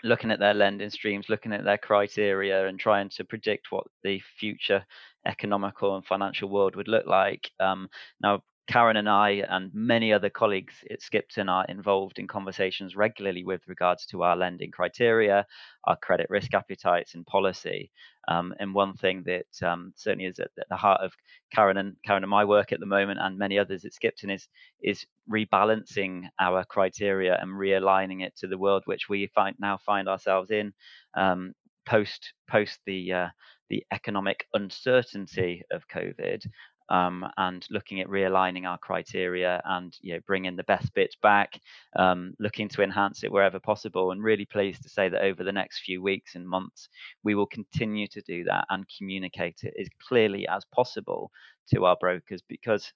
looking 0.03 0.31
at 0.31 0.39
their 0.39 0.53
lending 0.53 0.89
streams, 0.89 1.29
looking 1.29 1.53
at 1.53 1.63
their 1.63 1.77
criteria, 1.77 2.67
and 2.67 2.79
trying 2.79 3.09
to 3.09 3.23
predict 3.23 3.71
what 3.71 3.85
the 4.03 4.21
future 4.39 4.85
economical 5.25 5.95
and 5.95 6.05
financial 6.05 6.49
world 6.49 6.75
would 6.75 6.87
look 6.87 7.05
like. 7.07 7.49
Um, 7.59 7.87
now, 8.21 8.41
Karen 8.67 8.95
and 8.95 9.09
I 9.09 9.43
and 9.49 9.71
many 9.73 10.13
other 10.13 10.29
colleagues 10.29 10.75
at 10.89 11.01
Skipton 11.01 11.49
are 11.49 11.65
involved 11.65 12.17
in 12.17 12.27
conversations 12.27 12.95
regularly 12.95 13.43
with 13.43 13.61
regards 13.67 14.05
to 14.07 14.23
our 14.23 14.37
lending 14.37 14.71
criteria, 14.71 15.45
our 15.83 15.97
credit 15.97 16.27
risk 16.29 16.53
appetites, 16.53 17.13
and 17.13 17.25
policy. 17.25 17.91
Um, 18.29 18.53
and 18.59 18.73
one 18.73 18.93
thing 18.93 19.23
that 19.25 19.67
um, 19.67 19.93
certainly 19.97 20.25
is 20.25 20.39
at 20.39 20.51
the 20.69 20.77
heart 20.77 21.01
of 21.01 21.11
Karen 21.53 21.77
and 21.77 21.95
Karen 22.05 22.23
and 22.23 22.29
my 22.29 22.45
work 22.45 22.71
at 22.71 22.79
the 22.79 22.85
moment, 22.85 23.19
and 23.21 23.37
many 23.37 23.59
others 23.59 23.83
at 23.83 23.93
Skipton, 23.93 24.29
is 24.29 24.47
is 24.81 25.05
rebalancing 25.29 26.23
our 26.39 26.63
criteria 26.63 27.37
and 27.41 27.51
realigning 27.51 28.23
it 28.23 28.33
to 28.37 28.47
the 28.47 28.57
world 28.57 28.83
which 28.85 29.09
we 29.09 29.27
find 29.35 29.55
now 29.59 29.77
find 29.85 30.07
ourselves 30.07 30.51
in 30.51 30.71
um, 31.15 31.53
post 31.85 32.33
post 32.49 32.79
the 32.85 33.11
uh, 33.11 33.27
the 33.69 33.83
economic 33.91 34.45
uncertainty 34.53 35.63
of 35.71 35.87
COVID 35.87 36.45
um, 36.89 37.25
and 37.37 37.65
looking 37.69 38.01
at 38.01 38.07
realigning 38.07 38.67
our 38.67 38.77
criteria 38.77 39.61
and 39.65 39.95
you 40.01 40.13
know 40.13 40.19
bringing 40.27 40.55
the 40.55 40.63
best 40.63 40.93
bits 40.93 41.15
back, 41.21 41.59
um, 41.97 42.33
looking 42.39 42.69
to 42.69 42.81
enhance 42.81 43.23
it 43.23 43.31
wherever 43.31 43.59
possible. 43.59 44.11
And 44.11 44.23
really 44.23 44.45
pleased 44.45 44.83
to 44.83 44.89
say 44.89 45.09
that 45.09 45.23
over 45.23 45.43
the 45.43 45.51
next 45.51 45.81
few 45.81 46.01
weeks 46.01 46.35
and 46.35 46.47
months, 46.47 46.89
we 47.23 47.35
will 47.35 47.47
continue 47.47 48.07
to 48.07 48.21
do 48.21 48.43
that 48.45 48.65
and 48.69 48.85
communicate 48.97 49.63
it 49.63 49.73
as 49.79 49.87
clearly 50.07 50.47
as 50.47 50.65
possible 50.73 51.31
to 51.73 51.85
our 51.85 51.97
brokers 51.99 52.41
because 52.47 52.91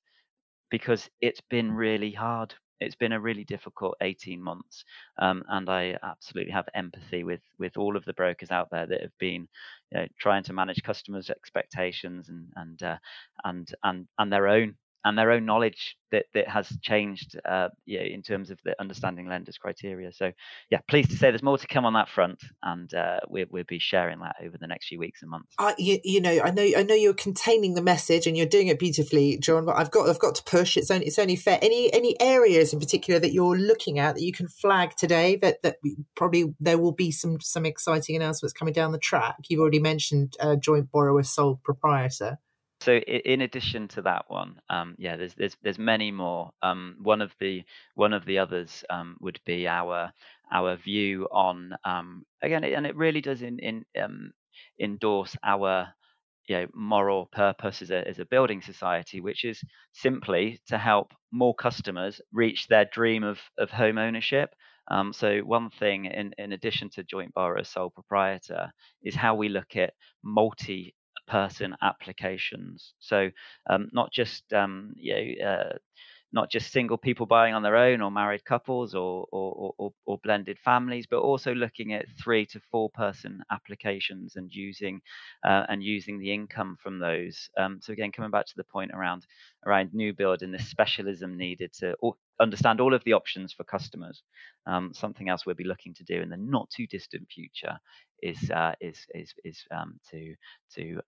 because 0.69 1.09
it's 1.21 1.41
been 1.49 1.71
really 1.71 2.11
hard 2.11 2.53
it's 2.79 2.95
been 2.95 3.13
a 3.13 3.19
really 3.19 3.43
difficult 3.43 3.95
18 4.01 4.41
months 4.41 4.83
um, 5.19 5.43
and 5.49 5.69
i 5.69 5.97
absolutely 6.03 6.51
have 6.51 6.67
empathy 6.75 7.23
with 7.23 7.41
with 7.59 7.77
all 7.77 7.95
of 7.95 8.05
the 8.05 8.13
brokers 8.13 8.51
out 8.51 8.69
there 8.71 8.85
that 8.85 9.01
have 9.01 9.17
been 9.19 9.47
you 9.91 9.99
know, 9.99 10.07
trying 10.19 10.43
to 10.43 10.53
manage 10.53 10.83
customers 10.83 11.29
expectations 11.29 12.29
and 12.29 12.47
and 12.55 12.83
uh, 12.83 12.97
and 13.45 13.73
and 13.83 14.07
and 14.19 14.31
their 14.31 14.47
own 14.47 14.75
and 15.05 15.17
their 15.17 15.31
own 15.31 15.45
knowledge 15.45 15.95
that 16.11 16.25
that 16.33 16.47
has 16.47 16.69
changed 16.81 17.39
uh, 17.45 17.69
yeah, 17.85 18.01
in 18.01 18.21
terms 18.21 18.49
of 18.49 18.59
the 18.63 18.79
understanding 18.79 19.27
lenders 19.27 19.57
criteria. 19.57 20.11
So 20.11 20.31
yeah, 20.69 20.79
pleased 20.89 21.11
to 21.11 21.17
say 21.17 21.31
there's 21.31 21.43
more 21.43 21.57
to 21.57 21.67
come 21.67 21.85
on 21.85 21.93
that 21.93 22.09
front, 22.09 22.39
and 22.63 22.93
uh, 22.93 23.19
we, 23.29 23.45
we'll 23.49 23.63
be 23.67 23.79
sharing 23.79 24.19
that 24.19 24.35
over 24.43 24.57
the 24.57 24.67
next 24.67 24.87
few 24.87 24.99
weeks 24.99 25.21
and 25.21 25.31
months. 25.31 25.53
Uh, 25.59 25.73
you, 25.77 25.99
you 26.03 26.21
know, 26.21 26.39
I 26.43 26.51
know 26.51 26.67
I 26.77 26.83
know 26.83 26.95
you're 26.95 27.13
containing 27.13 27.73
the 27.73 27.81
message 27.81 28.27
and 28.27 28.37
you're 28.37 28.45
doing 28.45 28.67
it 28.67 28.79
beautifully, 28.79 29.37
John. 29.37 29.65
But 29.65 29.77
I've 29.77 29.91
got 29.91 30.09
I've 30.09 30.19
got 30.19 30.35
to 30.35 30.43
push. 30.43 30.77
It's 30.77 30.91
only 30.91 31.07
it's 31.07 31.19
only 31.19 31.35
fair. 31.35 31.59
Any 31.61 31.91
any 31.93 32.19
areas 32.21 32.73
in 32.73 32.79
particular 32.79 33.19
that 33.19 33.33
you're 33.33 33.57
looking 33.57 33.99
at 33.99 34.15
that 34.15 34.23
you 34.23 34.31
can 34.31 34.47
flag 34.47 34.95
today 34.95 35.35
that 35.37 35.61
that 35.63 35.77
probably 36.15 36.53
there 36.59 36.77
will 36.77 36.93
be 36.93 37.11
some 37.11 37.39
some 37.39 37.65
exciting 37.65 38.15
announcements 38.15 38.53
coming 38.53 38.73
down 38.73 38.91
the 38.91 38.97
track. 38.97 39.35
You've 39.49 39.61
already 39.61 39.79
mentioned 39.79 40.35
uh, 40.39 40.55
joint 40.55 40.91
borrower 40.91 41.23
sole 41.23 41.59
proprietor. 41.63 42.39
So 42.79 42.93
in 42.97 43.41
addition 43.41 43.87
to 43.89 44.01
that 44.03 44.25
one, 44.29 44.61
um, 44.69 44.95
yeah, 44.97 45.15
there's 45.17 45.33
there's 45.35 45.57
there's 45.63 45.79
many 45.79 46.11
more. 46.11 46.51
Um, 46.61 46.97
one 47.01 47.21
of 47.21 47.33
the 47.39 47.63
one 47.95 48.13
of 48.13 48.25
the 48.25 48.37
others 48.39 48.83
um, 48.89 49.17
would 49.19 49.39
be 49.45 49.67
our 49.67 50.11
our 50.51 50.75
view 50.77 51.27
on 51.31 51.75
um, 51.85 52.25
again, 52.41 52.63
and 52.63 52.85
it 52.85 52.95
really 52.95 53.21
does 53.21 53.41
in, 53.41 53.59
in 53.59 53.85
um, 54.01 54.31
endorse 54.79 55.35
our 55.43 55.87
you 56.47 56.55
know 56.57 56.67
moral 56.73 57.27
purpose 57.27 57.81
as 57.81 57.91
a 57.91 58.07
as 58.07 58.19
a 58.19 58.25
building 58.25 58.61
society, 58.61 59.21
which 59.21 59.43
is 59.43 59.61
simply 59.93 60.59
to 60.67 60.77
help 60.77 61.11
more 61.31 61.55
customers 61.55 62.21
reach 62.31 62.67
their 62.67 62.85
dream 62.85 63.23
of 63.23 63.39
of 63.57 63.69
home 63.71 63.97
ownership. 63.97 64.53
Um, 64.89 65.13
so 65.13 65.39
one 65.41 65.69
thing, 65.71 66.05
in, 66.05 66.33
in 66.37 66.53
addition 66.53 66.89
to 66.91 67.03
joint 67.03 67.33
borrower 67.33 67.63
sole 67.65 67.89
proprietor, 67.89 68.71
is 69.03 69.15
how 69.15 69.35
we 69.35 69.49
look 69.49 69.75
at 69.75 69.93
multi 70.23 70.95
person 71.27 71.75
applications. 71.81 72.93
So 72.99 73.29
um, 73.69 73.89
not 73.93 74.11
just 74.11 74.51
um, 74.53 74.93
you 74.95 75.13
know, 75.13 75.45
uh, 75.47 75.77
not 76.33 76.51
just 76.51 76.71
single 76.71 76.97
people 76.97 77.25
buying 77.25 77.53
on 77.53 77.63
their 77.63 77.77
own 77.77 78.01
or 78.01 78.11
married 78.11 78.43
couples 78.43 78.93
or 78.93 79.25
or, 79.31 79.73
or, 79.77 79.93
or 80.05 80.19
blended 80.23 80.59
families, 80.59 81.07
but 81.09 81.19
also 81.19 81.53
looking 81.53 81.93
at 81.93 82.05
three 82.21 82.45
to 82.47 82.59
four 82.71 82.89
person 82.89 83.41
applications 83.51 84.35
and 84.35 84.51
using 84.51 85.01
uh, 85.45 85.63
and 85.69 85.83
using 85.83 86.19
the 86.19 86.33
income 86.33 86.77
from 86.81 86.99
those. 86.99 87.49
Um, 87.57 87.79
so 87.81 87.93
again, 87.93 88.11
coming 88.11 88.31
back 88.31 88.45
to 88.47 88.57
the 88.57 88.65
point 88.65 88.91
around 88.93 89.25
around 89.65 89.93
new 89.93 90.13
build 90.13 90.41
and 90.41 90.53
the 90.53 90.59
specialism 90.59 91.37
needed 91.37 91.71
to 91.79 91.95
understand 92.39 92.81
all 92.81 92.93
of 92.93 93.03
the 93.03 93.13
options 93.13 93.53
for 93.53 93.63
customers. 93.63 94.21
Um, 94.65 94.91
something 94.93 95.29
else 95.29 95.45
we'll 95.45 95.55
be 95.55 95.63
looking 95.63 95.93
to 95.95 96.03
do 96.03 96.21
in 96.21 96.29
the 96.29 96.37
not 96.37 96.69
too 96.69 96.87
distant 96.87 97.27
future 97.31 97.77
is 98.21 98.51
uh, 98.51 98.73
is 98.81 99.05
is 99.13 99.33
is 99.43 99.63
um, 99.71 99.99
to 100.11 100.35
to 100.75 100.99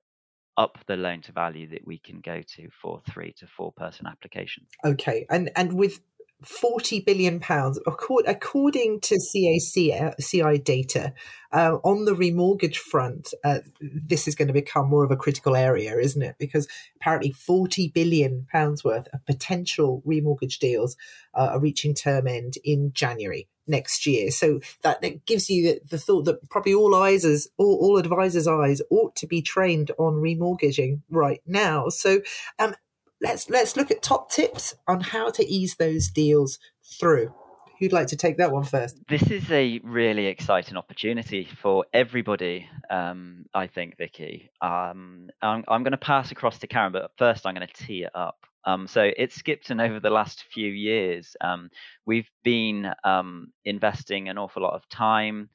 up 0.59 0.77
the 0.87 0.97
loan 0.97 1.21
to 1.21 1.31
value 1.31 1.67
that 1.69 1.87
we 1.87 1.97
can 1.97 2.19
go 2.19 2.41
to 2.41 2.69
for 2.81 3.01
three 3.09 3.33
to 3.39 3.47
four 3.47 3.71
person 3.71 4.05
applications. 4.05 4.67
Okay, 4.85 5.25
and 5.29 5.49
and 5.55 5.73
with 5.73 6.01
40 6.43 7.01
billion 7.01 7.39
pounds 7.41 7.79
according 7.85 9.01
to 9.01 9.15
CACI 9.15 10.63
data 10.63 11.13
uh, 11.51 11.77
on 11.83 12.05
the 12.05 12.13
remortgage 12.13 12.77
front 12.77 13.33
uh, 13.43 13.59
this 13.81 14.25
is 14.25 14.35
going 14.35 14.47
to 14.47 14.53
become 14.53 14.87
more 14.87 15.03
of 15.03 15.11
a 15.11 15.17
critical 15.17 15.53
area 15.53 15.97
isn't 15.97 16.21
it 16.21 16.37
because 16.39 16.65
apparently 16.95 17.31
40 17.31 17.89
billion 17.89 18.47
pounds 18.49 18.85
worth 18.85 19.09
of 19.11 19.25
potential 19.25 20.01
remortgage 20.07 20.59
deals 20.59 20.95
uh, 21.33 21.49
are 21.51 21.59
reaching 21.59 21.93
term 21.93 22.25
end 22.25 22.53
in 22.63 22.93
January 22.93 23.49
next 23.69 24.05
year 24.05 24.31
so 24.31 24.59
that, 24.81 25.01
that 25.01 25.25
gives 25.25 25.49
you 25.49 25.63
the, 25.63 25.81
the, 25.89 25.97
thought 25.97 26.25
that 26.25 26.49
probably 26.49 26.73
all 26.73 26.95
eyes 26.95 27.23
as 27.23 27.47
all, 27.57 27.77
all 27.79 27.97
advisors 27.97 28.47
eyes 28.47 28.81
ought 28.89 29.15
to 29.15 29.27
be 29.27 29.41
trained 29.41 29.91
on 29.97 30.15
remortgaging 30.15 31.01
right 31.09 31.41
now 31.45 31.87
so 31.87 32.19
um, 32.57 32.73
let's 33.21 33.49
let's 33.49 33.75
look 33.75 33.91
at 33.91 34.01
top 34.01 34.31
tips 34.31 34.75
on 34.87 35.01
how 35.01 35.29
to 35.31 35.45
ease 35.45 35.75
those 35.75 36.09
deals 36.09 36.59
through. 36.83 37.33
Who'd 37.79 37.93
like 37.93 38.07
to 38.07 38.17
take 38.17 38.37
that 38.37 38.51
one 38.51 38.65
first? 38.65 38.99
This 39.07 39.31
is 39.31 39.49
a 39.51 39.79
really 39.85 40.25
exciting 40.25 40.75
opportunity 40.75 41.47
for 41.61 41.85
everybody. 41.93 42.67
Um, 42.89 43.45
I 43.53 43.67
think, 43.67 43.97
Vicky. 43.97 44.51
Um, 44.61 45.29
I'm, 45.41 45.63
I'm 45.65 45.83
going 45.83 45.91
to 45.91 45.97
pass 45.97 46.29
across 46.31 46.59
to 46.59 46.67
Karen, 46.67 46.91
but 46.91 47.11
first 47.17 47.45
I'm 47.45 47.55
going 47.55 47.65
to 47.65 47.73
tee 47.73 48.03
it 48.03 48.11
up. 48.13 48.45
Um, 48.65 48.87
so 48.87 49.11
it's 49.17 49.41
and 49.69 49.81
over 49.81 49.99
the 49.99 50.09
last 50.09 50.43
few 50.51 50.71
years. 50.71 51.35
Um, 51.41 51.69
we've 52.05 52.29
been 52.43 52.91
um, 53.03 53.51
investing 53.65 54.29
an 54.29 54.37
awful 54.37 54.63
lot 54.63 54.73
of 54.73 54.87
time 54.89 55.49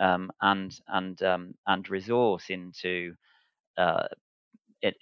um, 0.00 0.30
and 0.40 0.78
and 0.88 1.22
um, 1.22 1.54
and 1.66 1.88
resource 1.88 2.50
into 2.50 3.14
uh, 3.78 4.08
it, 4.82 4.96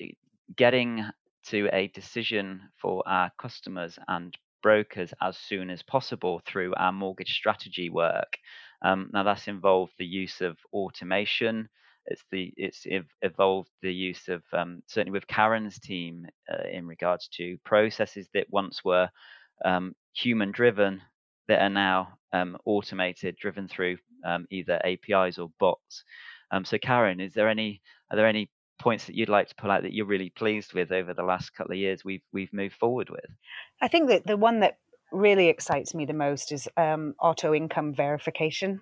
getting 0.57 1.05
to 1.47 1.69
a 1.73 1.89
decision 1.89 2.61
for 2.81 3.03
our 3.07 3.31
customers 3.39 3.99
and 4.09 4.37
brokers 4.63 5.13
as 5.23 5.37
soon 5.37 5.71
as 5.71 5.83
possible 5.83 6.41
through 6.47 6.75
our 6.77 6.93
mortgage 6.93 7.33
strategy 7.35 7.91
work. 7.91 8.39
Um, 8.83 9.11
now 9.13 9.23
that's 9.23 9.49
involved 9.49 9.93
the 9.99 10.07
use 10.07 10.41
of 10.41 10.59
automation. 10.73 11.69
It's 12.11 12.25
the 12.31 12.53
it's 12.57 12.87
evolved 13.23 13.71
the 13.83 13.93
use 13.93 14.29
of 14.29 14.43
um, 14.53 14.83
certainly 14.87 15.13
with 15.13 15.27
Karen's 15.27 15.79
team 15.79 16.27
uh, 16.51 16.69
in 16.71 16.87
regards 16.87 17.29
to 17.35 17.59
processes 17.65 18.29
that 18.35 18.47
once 18.51 18.85
were 18.85 19.09
um, 19.65 19.95
human 20.15 20.51
driven 20.51 21.03
that 21.49 21.63
are 21.63 21.71
now 21.71 22.19
um, 22.33 22.57
automated, 22.65 23.37
driven 23.37 23.69
through 23.69 23.97
um, 24.25 24.47
either 24.51 24.81
APIs 24.85 25.39
or 25.39 25.51
bots. 25.59 26.05
Um, 26.51 26.65
so 26.65 26.79
Karen, 26.79 27.21
is 27.21 27.35
there 27.35 27.49
any 27.49 27.81
are 28.11 28.17
there 28.17 28.27
any 28.27 28.51
points 28.81 29.07
that 29.07 29.15
you'd 29.15 29.29
like 29.29 29.49
to 29.49 29.55
pull 29.57 29.71
out 29.71 29.83
that 29.83 29.93
you're 29.93 30.07
really 30.07 30.31
pleased 30.31 30.73
with 30.73 30.93
over 30.93 31.13
the 31.13 31.23
last 31.23 31.51
couple 31.55 31.73
of 31.73 31.79
years 31.79 32.05
we've 32.05 32.23
we've 32.33 32.53
moved 32.53 32.77
forward 32.77 33.11
with? 33.11 33.27
I 33.81 33.89
think 33.89 34.09
that 34.09 34.27
the 34.27 34.37
one 34.37 34.61
that 34.61 34.79
really 35.13 35.49
excites 35.49 35.95
me 35.95 36.05
the 36.05 36.13
most 36.13 36.53
is 36.53 36.69
um, 36.77 37.15
auto 37.21 37.55
income 37.55 37.95
verification. 37.95 38.81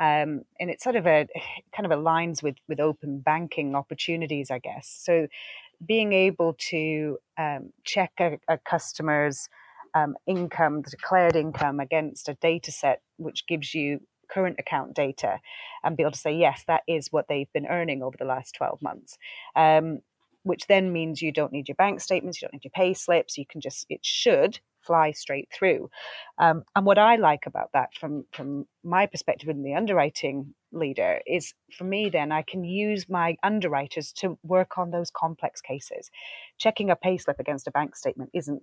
Um, 0.00 0.42
and 0.58 0.70
it 0.70 0.82
sort 0.82 0.96
of 0.96 1.06
a 1.06 1.28
kind 1.76 1.90
of 1.90 1.96
aligns 1.96 2.42
with 2.42 2.56
with 2.68 2.80
open 2.80 3.20
banking 3.20 3.74
opportunities, 3.74 4.50
I 4.50 4.58
guess. 4.58 4.88
So, 5.02 5.28
being 5.86 6.12
able 6.12 6.56
to 6.70 7.18
um, 7.38 7.72
check 7.84 8.12
a, 8.18 8.38
a 8.48 8.58
customer's 8.58 9.48
um, 9.94 10.16
income, 10.26 10.82
the 10.82 10.90
declared 10.90 11.36
income, 11.36 11.80
against 11.80 12.28
a 12.28 12.34
data 12.34 12.72
set 12.72 13.02
which 13.16 13.46
gives 13.46 13.74
you 13.74 14.00
current 14.30 14.56
account 14.58 14.94
data 14.94 15.38
and 15.82 15.96
be 15.96 16.02
able 16.02 16.12
to 16.12 16.18
say, 16.18 16.34
yes, 16.34 16.64
that 16.66 16.82
is 16.86 17.08
what 17.10 17.26
they've 17.28 17.52
been 17.52 17.66
earning 17.66 18.02
over 18.02 18.16
the 18.16 18.24
last 18.24 18.54
12 18.54 18.80
months. 18.80 19.18
Um, 19.56 20.00
which 20.42 20.66
then 20.68 20.92
means 20.92 21.20
you 21.20 21.32
don't 21.32 21.52
need 21.52 21.68
your 21.68 21.74
bank 21.74 22.00
statements, 22.00 22.40
you 22.40 22.46
don't 22.46 22.54
need 22.54 22.64
your 22.64 22.70
pay 22.70 22.94
slips. 22.94 23.36
You 23.36 23.44
can 23.44 23.60
just, 23.60 23.86
it 23.90 24.00
should 24.02 24.60
fly 24.82 25.12
straight 25.12 25.48
through. 25.52 25.90
Um, 26.38 26.64
and 26.74 26.86
what 26.86 26.98
I 26.98 27.16
like 27.16 27.46
about 27.46 27.70
that 27.72 27.94
from, 27.94 28.24
from 28.32 28.66
my 28.82 29.06
perspective 29.06 29.48
in 29.48 29.62
the 29.62 29.74
underwriting 29.74 30.54
leader 30.72 31.20
is 31.26 31.52
for 31.76 31.84
me, 31.84 32.08
then 32.10 32.32
I 32.32 32.42
can 32.42 32.64
use 32.64 33.08
my 33.08 33.36
underwriters 33.42 34.12
to 34.14 34.38
work 34.42 34.78
on 34.78 34.90
those 34.90 35.10
complex 35.10 35.60
cases. 35.60 36.10
Checking 36.58 36.90
a 36.90 36.96
pay 36.96 37.18
slip 37.18 37.40
against 37.40 37.68
a 37.68 37.72
bank 37.72 37.96
statement 37.96 38.30
isn't, 38.34 38.62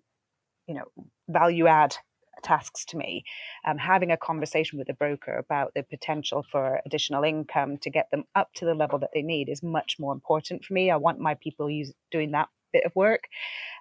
you 0.68 0.76
know, 0.76 0.86
value 1.30 1.68
add 1.68 1.96
tasks 2.44 2.86
to 2.86 2.98
me. 2.98 3.24
Um, 3.66 3.78
having 3.78 4.12
a 4.12 4.18
conversation 4.18 4.78
with 4.78 4.90
a 4.90 4.94
broker 4.94 5.38
about 5.38 5.74
the 5.74 5.84
potential 5.84 6.46
for 6.52 6.82
additional 6.86 7.24
income 7.24 7.78
to 7.80 7.90
get 7.90 8.10
them 8.12 8.26
up 8.36 8.54
to 8.56 8.66
the 8.66 8.76
level 8.76 9.00
that 9.00 9.10
they 9.14 9.22
need 9.22 9.50
is 9.50 9.64
much 9.64 9.98
more 10.00 10.14
important 10.14 10.64
for 10.64 10.74
me. 10.74 10.92
I 10.92 10.98
want 10.98 11.20
my 11.20 11.36
people 11.36 11.70
use, 11.70 11.92
doing 12.12 12.32
that 12.32 12.50
bit 12.78 12.86
of 12.86 12.96
work. 12.96 13.24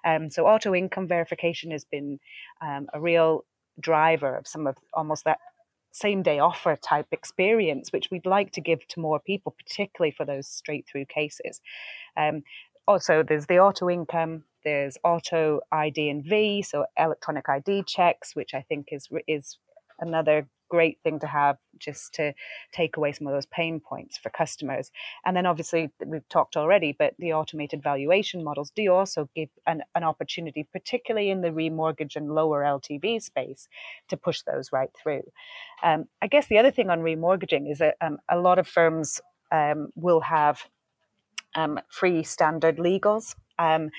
Um, 0.05 0.29
so 0.29 0.47
auto 0.47 0.73
income 0.73 1.07
verification 1.07 1.71
has 1.71 1.85
been 1.85 2.19
um, 2.61 2.87
a 2.93 2.99
real 2.99 3.45
driver 3.79 4.35
of 4.35 4.47
some 4.47 4.67
of 4.67 4.75
almost 4.93 5.23
that 5.25 5.39
same 5.91 6.21
day 6.23 6.39
offer 6.39 6.75
type 6.75 7.07
experience, 7.11 7.91
which 7.91 8.09
we'd 8.11 8.25
like 8.25 8.51
to 8.51 8.61
give 8.61 8.87
to 8.89 8.99
more 8.99 9.19
people, 9.19 9.55
particularly 9.57 10.11
for 10.11 10.25
those 10.25 10.47
straight 10.47 10.85
through 10.87 11.05
cases. 11.05 11.61
Um, 12.15 12.43
also, 12.87 13.23
there's 13.23 13.47
the 13.47 13.59
auto 13.59 13.89
income 13.89 14.43
there's 14.67 14.97
auto 15.03 15.61
ID 15.71 16.09
and 16.09 16.25
V, 16.25 16.61
so 16.61 16.85
electronic 16.97 17.47
ID 17.47 17.83
checks, 17.87 18.35
which 18.35 18.53
I 18.53 18.61
think 18.67 18.89
is 18.91 19.07
is 19.25 19.57
another 19.99 20.49
great 20.69 20.99
thing 21.03 21.19
to 21.19 21.27
have 21.27 21.57
just 21.79 22.13
to 22.15 22.33
take 22.71 22.97
away 22.97 23.11
some 23.11 23.27
of 23.27 23.33
those 23.33 23.45
pain 23.47 23.79
points 23.79 24.17
for 24.17 24.29
customers. 24.29 24.91
And 25.25 25.35
then 25.35 25.45
obviously 25.45 25.91
we've 26.05 26.27
talked 26.29 26.57
already, 26.57 26.95
but 26.97 27.13
the 27.19 27.33
automated 27.33 27.83
valuation 27.83 28.43
models 28.43 28.71
do 28.75 28.91
also 28.91 29.29
give 29.35 29.49
an, 29.65 29.83
an 29.95 30.03
opportunity, 30.03 30.67
particularly 30.71 31.29
in 31.29 31.41
the 31.41 31.49
remortgage 31.49 32.15
and 32.15 32.33
lower 32.33 32.63
LTV 32.63 33.21
space, 33.21 33.67
to 34.09 34.17
push 34.17 34.41
those 34.41 34.71
right 34.71 34.89
through. 35.01 35.23
Um, 35.83 36.05
I 36.21 36.27
guess 36.27 36.47
the 36.47 36.57
other 36.57 36.71
thing 36.71 36.89
on 36.89 37.01
remortgaging 37.01 37.71
is 37.71 37.79
that 37.79 37.95
um, 38.01 38.17
a 38.29 38.39
lot 38.39 38.59
of 38.59 38.67
firms 38.67 39.21
um, 39.51 39.89
will 39.95 40.21
have 40.21 40.63
um, 41.55 41.79
free 41.89 42.23
standard 42.23 42.77
legals. 42.77 43.35
Um, 43.59 43.89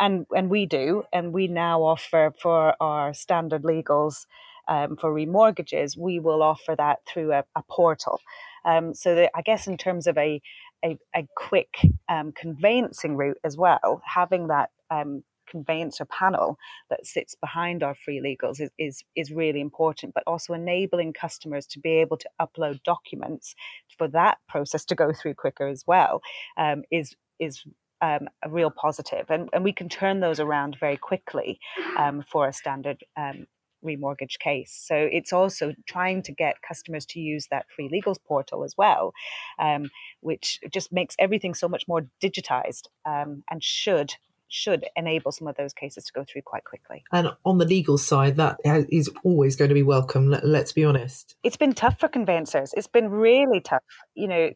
and 0.00 0.26
and 0.34 0.50
we 0.50 0.66
do, 0.66 1.04
and 1.12 1.32
we 1.32 1.46
now 1.46 1.82
offer 1.82 2.34
for 2.40 2.74
our 2.80 3.14
standard 3.14 3.62
legals 3.62 4.26
um, 4.68 4.96
for 4.96 5.12
remortgages, 5.12 5.96
we 5.96 6.18
will 6.18 6.42
offer 6.42 6.74
that 6.76 7.00
through 7.06 7.32
a, 7.32 7.44
a 7.56 7.62
portal. 7.68 8.20
Um, 8.64 8.94
so 8.94 9.14
that 9.16 9.30
I 9.34 9.42
guess 9.42 9.66
in 9.66 9.76
terms 9.76 10.06
of 10.06 10.16
a 10.16 10.40
a, 10.84 10.98
a 11.14 11.26
quick 11.36 11.76
um, 12.08 12.32
conveyancing 12.32 13.16
route 13.16 13.38
as 13.44 13.56
well, 13.56 14.02
having 14.04 14.48
that 14.48 14.70
um, 14.90 15.22
conveyancer 15.48 16.04
panel 16.06 16.58
that 16.90 17.06
sits 17.06 17.34
behind 17.34 17.82
our 17.82 17.94
free 17.94 18.20
legals 18.20 18.60
is, 18.60 18.70
is, 18.78 19.04
is 19.14 19.30
really 19.30 19.60
important, 19.60 20.14
but 20.14 20.24
also 20.26 20.54
enabling 20.54 21.12
customers 21.12 21.66
to 21.66 21.78
be 21.78 21.90
able 21.90 22.16
to 22.16 22.28
upload 22.40 22.82
documents 22.82 23.54
for 23.96 24.08
that 24.08 24.38
process 24.48 24.84
to 24.84 24.94
go 24.94 25.12
through 25.12 25.34
quicker 25.34 25.68
as 25.68 25.84
well 25.86 26.20
um, 26.56 26.82
is 26.90 27.14
is 27.38 27.64
um, 28.00 28.28
a 28.44 28.50
real 28.50 28.70
positive. 28.70 29.26
And, 29.30 29.48
and 29.52 29.62
we 29.62 29.72
can 29.72 29.88
turn 29.88 30.20
those 30.20 30.40
around 30.40 30.76
very 30.78 30.96
quickly 30.96 31.60
um, 31.96 32.24
for 32.30 32.48
a 32.48 32.52
standard 32.52 33.02
um, 33.16 33.46
remortgage 33.84 34.38
case. 34.38 34.72
So 34.86 34.94
it's 34.96 35.32
also 35.32 35.74
trying 35.86 36.22
to 36.22 36.32
get 36.32 36.62
customers 36.66 37.06
to 37.06 37.20
use 37.20 37.48
that 37.50 37.66
free 37.74 37.88
legals 37.88 38.18
portal 38.24 38.64
as 38.64 38.74
well, 38.76 39.12
um, 39.58 39.90
which 40.20 40.60
just 40.72 40.92
makes 40.92 41.14
everything 41.18 41.54
so 41.54 41.68
much 41.68 41.84
more 41.88 42.06
digitized 42.22 42.88
um, 43.04 43.44
and 43.50 43.62
should 43.62 44.14
should 44.52 44.84
enable 44.96 45.32
some 45.32 45.48
of 45.48 45.56
those 45.56 45.72
cases 45.72 46.04
to 46.04 46.12
go 46.12 46.24
through 46.30 46.42
quite 46.42 46.64
quickly. 46.64 47.02
And 47.10 47.28
on 47.44 47.56
the 47.56 47.64
legal 47.64 47.96
side, 47.96 48.36
that 48.36 48.58
is 48.64 49.10
always 49.24 49.56
going 49.56 49.70
to 49.70 49.74
be 49.74 49.82
welcome. 49.82 50.28
Let, 50.28 50.44
us 50.44 50.72
be 50.72 50.84
honest. 50.84 51.36
It's 51.42 51.56
been 51.56 51.72
tough 51.72 51.98
for 51.98 52.06
conveyancers. 52.06 52.74
It's 52.76 52.86
been 52.86 53.08
really 53.08 53.60
tough. 53.60 53.82
You 54.14 54.28
know, 54.28 54.50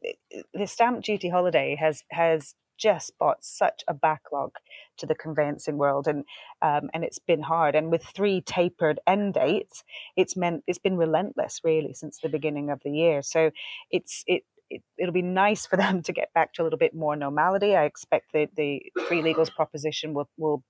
the 0.52 0.66
stamp 0.66 1.02
duty 1.02 1.30
holiday 1.30 1.76
has 1.80 2.04
has 2.10 2.54
just 2.78 3.16
brought 3.18 3.44
such 3.44 3.82
a 3.88 3.94
backlog 3.94 4.52
to 4.98 5.06
the 5.06 5.14
conveyancing 5.14 5.78
world, 5.78 6.06
and 6.06 6.24
um, 6.62 6.90
and 6.94 7.04
it's 7.04 7.18
been 7.18 7.42
hard. 7.42 7.74
And 7.74 7.90
with 7.90 8.02
three 8.02 8.40
tapered 8.40 9.00
end 9.06 9.34
dates, 9.34 9.84
it's 10.16 10.36
meant 10.36 10.64
it's 10.66 10.78
been 10.78 10.96
relentless 10.96 11.60
really 11.64 11.94
since 11.94 12.18
the 12.18 12.28
beginning 12.28 12.70
of 12.70 12.80
the 12.84 12.90
year. 12.90 13.22
So 13.22 13.50
it's 13.90 14.24
it 14.26 14.42
it, 14.70 14.82
will 14.98 15.12
be 15.12 15.22
nice 15.22 15.66
for 15.66 15.76
them 15.84 16.02
to 16.02 16.12
get 16.12 16.32
back 16.34 16.52
to 16.54 16.62
a 16.62 16.64
little 16.64 16.78
bit 16.78 16.94
more 16.94 17.16
normality. 17.16 17.76
I 17.76 17.84
expect 17.84 18.32
that 18.32 18.50
the 18.56 18.82
free 19.08 19.22
legals 19.22 19.54
proposition 19.54 20.14
will 20.14 20.28
will 20.36 20.62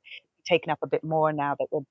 taken 0.47 0.71
up 0.71 0.79
a 0.83 0.87
bit 0.87 1.05
more 1.05 1.33
now 1.33 1.57
that 1.59 1.67
we're 1.71 1.83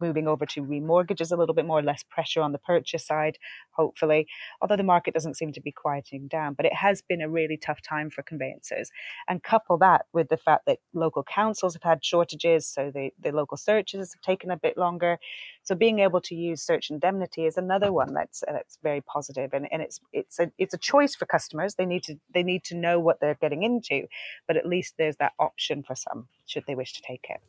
moving 0.00 0.28
over 0.28 0.46
to 0.46 0.62
remortgages 0.62 1.32
a 1.32 1.36
little 1.36 1.54
bit 1.54 1.66
more, 1.66 1.82
less 1.82 2.02
pressure 2.02 2.42
on 2.42 2.52
the 2.52 2.58
purchase 2.58 3.06
side, 3.06 3.38
hopefully. 3.70 4.26
Although 4.60 4.76
the 4.76 4.82
market 4.82 5.14
doesn't 5.14 5.36
seem 5.36 5.52
to 5.52 5.60
be 5.60 5.72
quieting 5.72 6.28
down, 6.28 6.54
but 6.54 6.66
it 6.66 6.74
has 6.74 7.02
been 7.02 7.20
a 7.20 7.28
really 7.28 7.56
tough 7.56 7.80
time 7.82 8.10
for 8.10 8.22
conveyancers. 8.22 8.90
And 9.28 9.42
couple 9.42 9.78
that 9.78 10.06
with 10.12 10.28
the 10.28 10.36
fact 10.36 10.66
that 10.66 10.78
local 10.92 11.22
councils 11.22 11.74
have 11.74 11.82
had 11.82 12.04
shortages, 12.04 12.66
so 12.66 12.90
the, 12.94 13.10
the 13.20 13.32
local 13.32 13.56
searches 13.56 14.12
have 14.12 14.20
taken 14.20 14.50
a 14.50 14.56
bit 14.56 14.76
longer. 14.76 15.18
So 15.62 15.74
being 15.74 16.00
able 16.00 16.20
to 16.22 16.34
use 16.34 16.62
search 16.62 16.90
indemnity 16.90 17.46
is 17.46 17.56
another 17.56 17.92
one 17.92 18.14
that's 18.14 18.42
that's 18.46 18.78
very 18.82 19.00
positive, 19.00 19.52
and, 19.52 19.68
and 19.72 19.82
it's 19.82 20.00
it's 20.12 20.38
a 20.40 20.50
it's 20.58 20.74
a 20.74 20.78
choice 20.78 21.14
for 21.14 21.26
customers. 21.26 21.76
They 21.76 21.86
need 21.86 22.02
to 22.04 22.16
they 22.34 22.42
need 22.42 22.64
to 22.64 22.76
know 22.76 22.98
what 22.98 23.20
they're 23.20 23.38
getting 23.40 23.62
into, 23.62 24.06
but 24.46 24.56
at 24.56 24.66
least 24.66 24.94
there's 24.98 25.16
that 25.16 25.32
option 25.38 25.82
for 25.82 25.94
some 25.94 26.26
should 26.46 26.64
they 26.66 26.74
wish 26.74 26.92
to 26.94 27.02
take 27.02 27.26
it. 27.30 27.40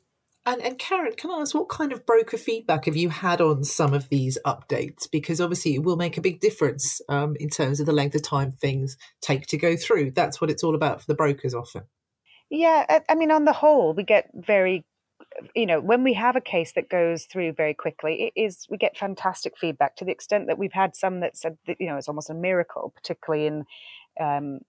And, 0.45 0.62
and 0.62 0.77
Karen, 0.77 1.13
can 1.15 1.31
I 1.31 1.39
ask 1.39 1.55
what 1.55 1.69
kind 1.69 1.93
of 1.93 2.05
broker 2.05 2.38
feedback 2.38 2.85
have 2.85 2.97
you 2.97 3.09
had 3.09 3.39
on 3.39 3.63
some 3.63 3.93
of 3.93 4.09
these 4.09 4.38
updates? 4.45 5.09
Because 5.09 5.39
obviously 5.39 5.75
it 5.75 5.83
will 5.83 5.95
make 5.95 6.17
a 6.17 6.21
big 6.21 6.41
difference 6.41 7.01
um, 7.07 7.38
in 7.39 7.50
terms 7.50 7.79
of 7.79 7.85
the 7.85 7.93
length 7.93 8.15
of 8.15 8.23
time 8.23 8.51
things 8.51 8.97
take 9.21 9.47
to 9.47 9.57
go 9.57 9.77
through. 9.77 10.12
That's 10.12 10.41
what 10.41 10.50
it's 10.50 10.63
all 10.63 10.75
about 10.75 11.00
for 11.00 11.07
the 11.07 11.15
brokers 11.15 11.53
often. 11.53 11.83
Yeah, 12.50 13.00
I 13.07 13.15
mean, 13.15 13.31
on 13.31 13.45
the 13.45 13.53
whole, 13.53 13.93
we 13.93 14.03
get 14.03 14.29
very, 14.33 14.85
you 15.55 15.65
know, 15.65 15.79
when 15.79 16.03
we 16.03 16.13
have 16.13 16.35
a 16.35 16.41
case 16.41 16.73
that 16.73 16.89
goes 16.89 17.25
through 17.25 17.53
very 17.53 17.73
quickly, 17.73 18.31
it 18.35 18.39
is 18.39 18.67
we 18.69 18.77
get 18.77 18.97
fantastic 18.97 19.57
feedback 19.57 19.95
to 19.95 20.05
the 20.05 20.12
extent 20.12 20.47
that 20.47 20.59
we've 20.59 20.73
had 20.73 20.95
some 20.95 21.21
that 21.21 21.38
said 21.38 21.57
that 21.67 21.77
you 21.79 21.88
know 21.88 21.95
it's 21.95 22.09
almost 22.09 22.29
a 22.29 22.35
miracle, 22.35 22.91
particularly 22.95 23.47
in 23.47 23.63
um, 24.19 24.59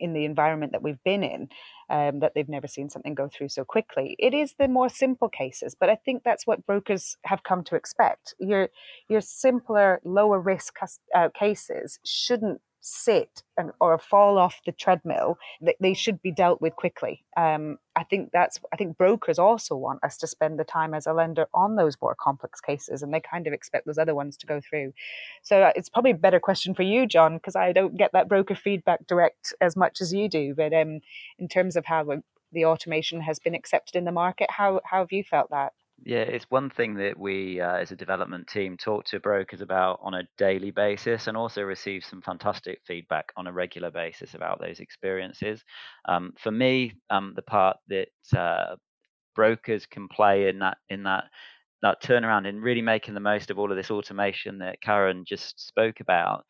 in 0.00 0.12
the 0.12 0.24
environment 0.24 0.72
that 0.72 0.82
we've 0.82 1.02
been 1.04 1.22
in 1.22 1.48
um, 1.90 2.20
that 2.20 2.32
they've 2.34 2.48
never 2.48 2.66
seen 2.66 2.88
something 2.88 3.14
go 3.14 3.28
through 3.28 3.48
so 3.50 3.64
quickly. 3.64 4.16
It 4.18 4.34
is 4.34 4.54
the 4.58 4.68
more 4.68 4.88
simple 4.88 5.28
cases, 5.28 5.76
but 5.78 5.90
I 5.90 5.96
think 5.96 6.22
that's 6.24 6.46
what 6.46 6.66
brokers 6.66 7.16
have 7.24 7.42
come 7.42 7.62
to 7.64 7.76
expect. 7.76 8.34
Your 8.38 8.70
your 9.08 9.20
simpler, 9.20 10.00
lower 10.04 10.40
risk 10.40 10.74
uh, 11.14 11.28
cases 11.38 11.98
shouldn't 12.04 12.60
sit 12.80 13.42
and, 13.56 13.70
or 13.80 13.98
fall 13.98 14.38
off 14.38 14.60
the 14.64 14.72
treadmill, 14.72 15.38
they, 15.80 15.94
should 15.94 16.22
be 16.22 16.32
dealt 16.32 16.60
with 16.60 16.74
quickly. 16.76 17.24
Um, 17.36 17.78
I 17.94 18.04
think 18.04 18.30
that's. 18.32 18.58
I 18.72 18.76
think 18.76 18.96
brokers 18.96 19.38
also 19.38 19.76
want 19.76 20.02
us 20.02 20.16
to 20.18 20.26
spend 20.26 20.58
the 20.58 20.64
time 20.64 20.94
as 20.94 21.06
a 21.06 21.12
lender 21.12 21.46
on 21.52 21.76
those 21.76 21.96
more 22.00 22.14
complex 22.14 22.60
cases, 22.60 23.02
and 23.02 23.12
they 23.12 23.20
kind 23.20 23.46
of 23.46 23.52
expect 23.52 23.86
those 23.86 23.98
other 23.98 24.14
ones 24.14 24.36
to 24.38 24.46
go 24.46 24.60
through. 24.60 24.92
So 25.42 25.62
uh, 25.62 25.72
it's 25.76 25.88
probably 25.88 26.12
a 26.12 26.16
better 26.16 26.40
question 26.40 26.74
for 26.74 26.82
you, 26.82 27.06
John, 27.06 27.36
because 27.36 27.56
I 27.56 27.72
don't 27.72 27.96
get 27.96 28.12
that 28.12 28.28
broker 28.28 28.54
feedback 28.54 29.06
direct 29.06 29.52
as 29.60 29.76
much 29.76 30.00
as 30.00 30.12
you 30.12 30.28
do. 30.28 30.54
But 30.54 30.72
um, 30.72 31.00
in 31.38 31.48
terms 31.48 31.76
of 31.76 31.84
how 31.84 32.06
the 32.52 32.64
automation 32.64 33.20
has 33.20 33.38
been 33.38 33.54
accepted 33.54 33.96
in 33.96 34.04
the 34.04 34.12
market, 34.12 34.50
how 34.50 34.80
how 34.84 35.00
have 35.00 35.12
you 35.12 35.24
felt 35.24 35.50
that? 35.50 35.72
Yeah, 36.04 36.22
it's 36.22 36.46
one 36.48 36.70
thing 36.70 36.94
that 36.94 37.18
we, 37.18 37.60
uh, 37.60 37.76
as 37.76 37.92
a 37.92 37.96
development 37.96 38.48
team, 38.48 38.76
talk 38.78 39.04
to 39.06 39.20
brokers 39.20 39.60
about 39.60 40.00
on 40.02 40.14
a 40.14 40.22
daily 40.38 40.70
basis 40.70 41.26
and 41.26 41.36
also 41.36 41.62
receive 41.62 42.04
some 42.04 42.22
fantastic 42.22 42.80
feedback 42.86 43.32
on 43.36 43.46
a 43.46 43.52
regular 43.52 43.90
basis 43.90 44.34
about 44.34 44.60
those 44.60 44.80
experiences. 44.80 45.62
Um, 46.08 46.32
for 46.38 46.50
me, 46.50 46.94
um, 47.10 47.34
the 47.36 47.42
part 47.42 47.76
that 47.88 48.08
uh, 48.36 48.76
brokers 49.34 49.86
can 49.86 50.08
play 50.08 50.48
in 50.48 50.60
that 50.60 50.78
in 50.88 51.02
that 51.04 51.24
that 51.82 52.02
turnaround 52.02 52.46
in 52.46 52.60
really 52.60 52.82
making 52.82 53.14
the 53.14 53.20
most 53.20 53.50
of 53.50 53.58
all 53.58 53.70
of 53.70 53.76
this 53.76 53.90
automation 53.90 54.58
that 54.58 54.80
Karen 54.82 55.24
just 55.26 55.66
spoke 55.66 56.00
about 56.00 56.44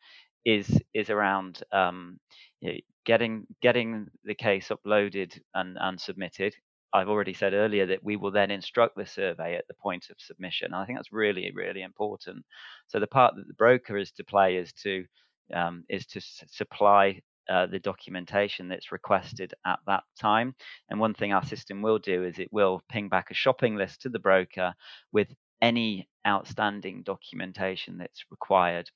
is 0.45 0.79
is 0.93 1.09
around 1.09 1.61
um, 1.73 2.19
you 2.61 2.71
know, 2.71 2.77
getting 3.05 3.45
getting 3.61 4.07
the 4.23 4.35
case 4.35 4.69
uploaded 4.69 5.37
and, 5.55 5.77
and 5.79 5.99
submitted 5.99 6.53
I've 6.93 7.09
already 7.09 7.33
said 7.33 7.53
earlier 7.53 7.85
that 7.87 8.03
we 8.03 8.15
will 8.17 8.31
then 8.31 8.51
instruct 8.51 8.97
the 8.97 9.05
survey 9.05 9.55
at 9.55 9.67
the 9.67 9.73
point 9.75 10.09
of 10.09 10.17
submission. 10.19 10.73
I 10.73 10.85
think 10.85 10.97
that's 10.97 11.13
really, 11.13 11.51
really 11.55 11.81
important. 11.83 12.45
So 12.87 12.99
the 12.99 13.07
part 13.07 13.35
that 13.35 13.47
the 13.47 13.53
broker 13.53 13.97
is 13.97 14.11
to 14.13 14.23
play 14.23 14.57
is 14.57 14.73
to 14.83 15.05
um, 15.53 15.83
is 15.89 16.05
to 16.07 16.19
s- 16.19 16.43
supply 16.47 17.21
uh, 17.49 17.65
the 17.65 17.79
documentation 17.79 18.67
that's 18.67 18.91
requested 18.91 19.53
at 19.65 19.79
that 19.87 20.03
time. 20.19 20.55
And 20.89 20.99
one 20.99 21.13
thing 21.13 21.33
our 21.33 21.45
system 21.45 21.81
will 21.81 21.99
do 21.99 22.23
is 22.23 22.39
it 22.39 22.51
will 22.51 22.81
ping 22.89 23.09
back 23.09 23.31
a 23.31 23.33
shopping 23.35 23.75
list 23.75 24.01
to 24.01 24.09
the 24.09 24.19
broker 24.19 24.73
with 25.11 25.27
any 25.61 26.07
outstanding 26.25 27.03
documentation 27.03 27.97
that's 27.97 28.23
required. 28.31 28.89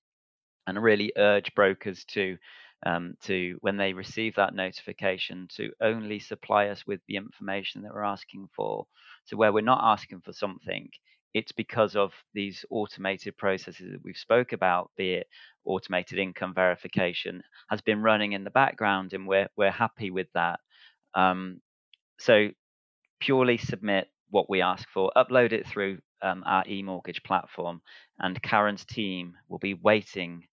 And 0.67 0.81
really 0.81 1.13
urge 1.17 1.53
brokers 1.53 2.05
to 2.05 2.37
um, 2.85 3.15
to 3.23 3.57
when 3.61 3.77
they 3.77 3.93
receive 3.93 4.35
that 4.35 4.53
notification 4.53 5.47
to 5.57 5.71
only 5.81 6.19
supply 6.19 6.67
us 6.67 6.85
with 6.85 6.99
the 7.07 7.15
information 7.15 7.81
that 7.81 7.93
we're 7.93 8.03
asking 8.03 8.47
for. 8.55 8.85
So 9.25 9.37
where 9.37 9.51
we're 9.51 9.61
not 9.61 9.81
asking 9.83 10.21
for 10.21 10.33
something, 10.33 10.89
it's 11.33 11.51
because 11.51 11.95
of 11.95 12.13
these 12.33 12.63
automated 12.69 13.35
processes 13.37 13.91
that 13.91 14.03
we've 14.03 14.17
spoke 14.17 14.53
about, 14.53 14.91
be 14.97 15.13
it 15.15 15.27
automated 15.65 16.19
income 16.19 16.53
verification, 16.53 17.41
has 17.69 17.81
been 17.81 18.01
running 18.01 18.33
in 18.33 18.43
the 18.43 18.51
background, 18.51 19.13
and 19.13 19.27
we're 19.27 19.49
we're 19.57 19.71
happy 19.71 20.11
with 20.11 20.27
that. 20.33 20.59
Um, 21.15 21.61
so 22.19 22.49
purely 23.19 23.57
submit 23.57 24.07
what 24.29 24.49
we 24.49 24.61
ask 24.61 24.87
for, 24.89 25.11
upload 25.15 25.51
it 25.51 25.67
through 25.67 25.99
um, 26.21 26.43
our 26.45 26.63
e-mortgage 26.67 27.21
platform, 27.23 27.81
and 28.19 28.41
Karen's 28.41 28.85
team 28.85 29.33
will 29.49 29.59
be 29.59 29.73
waiting 29.73 30.43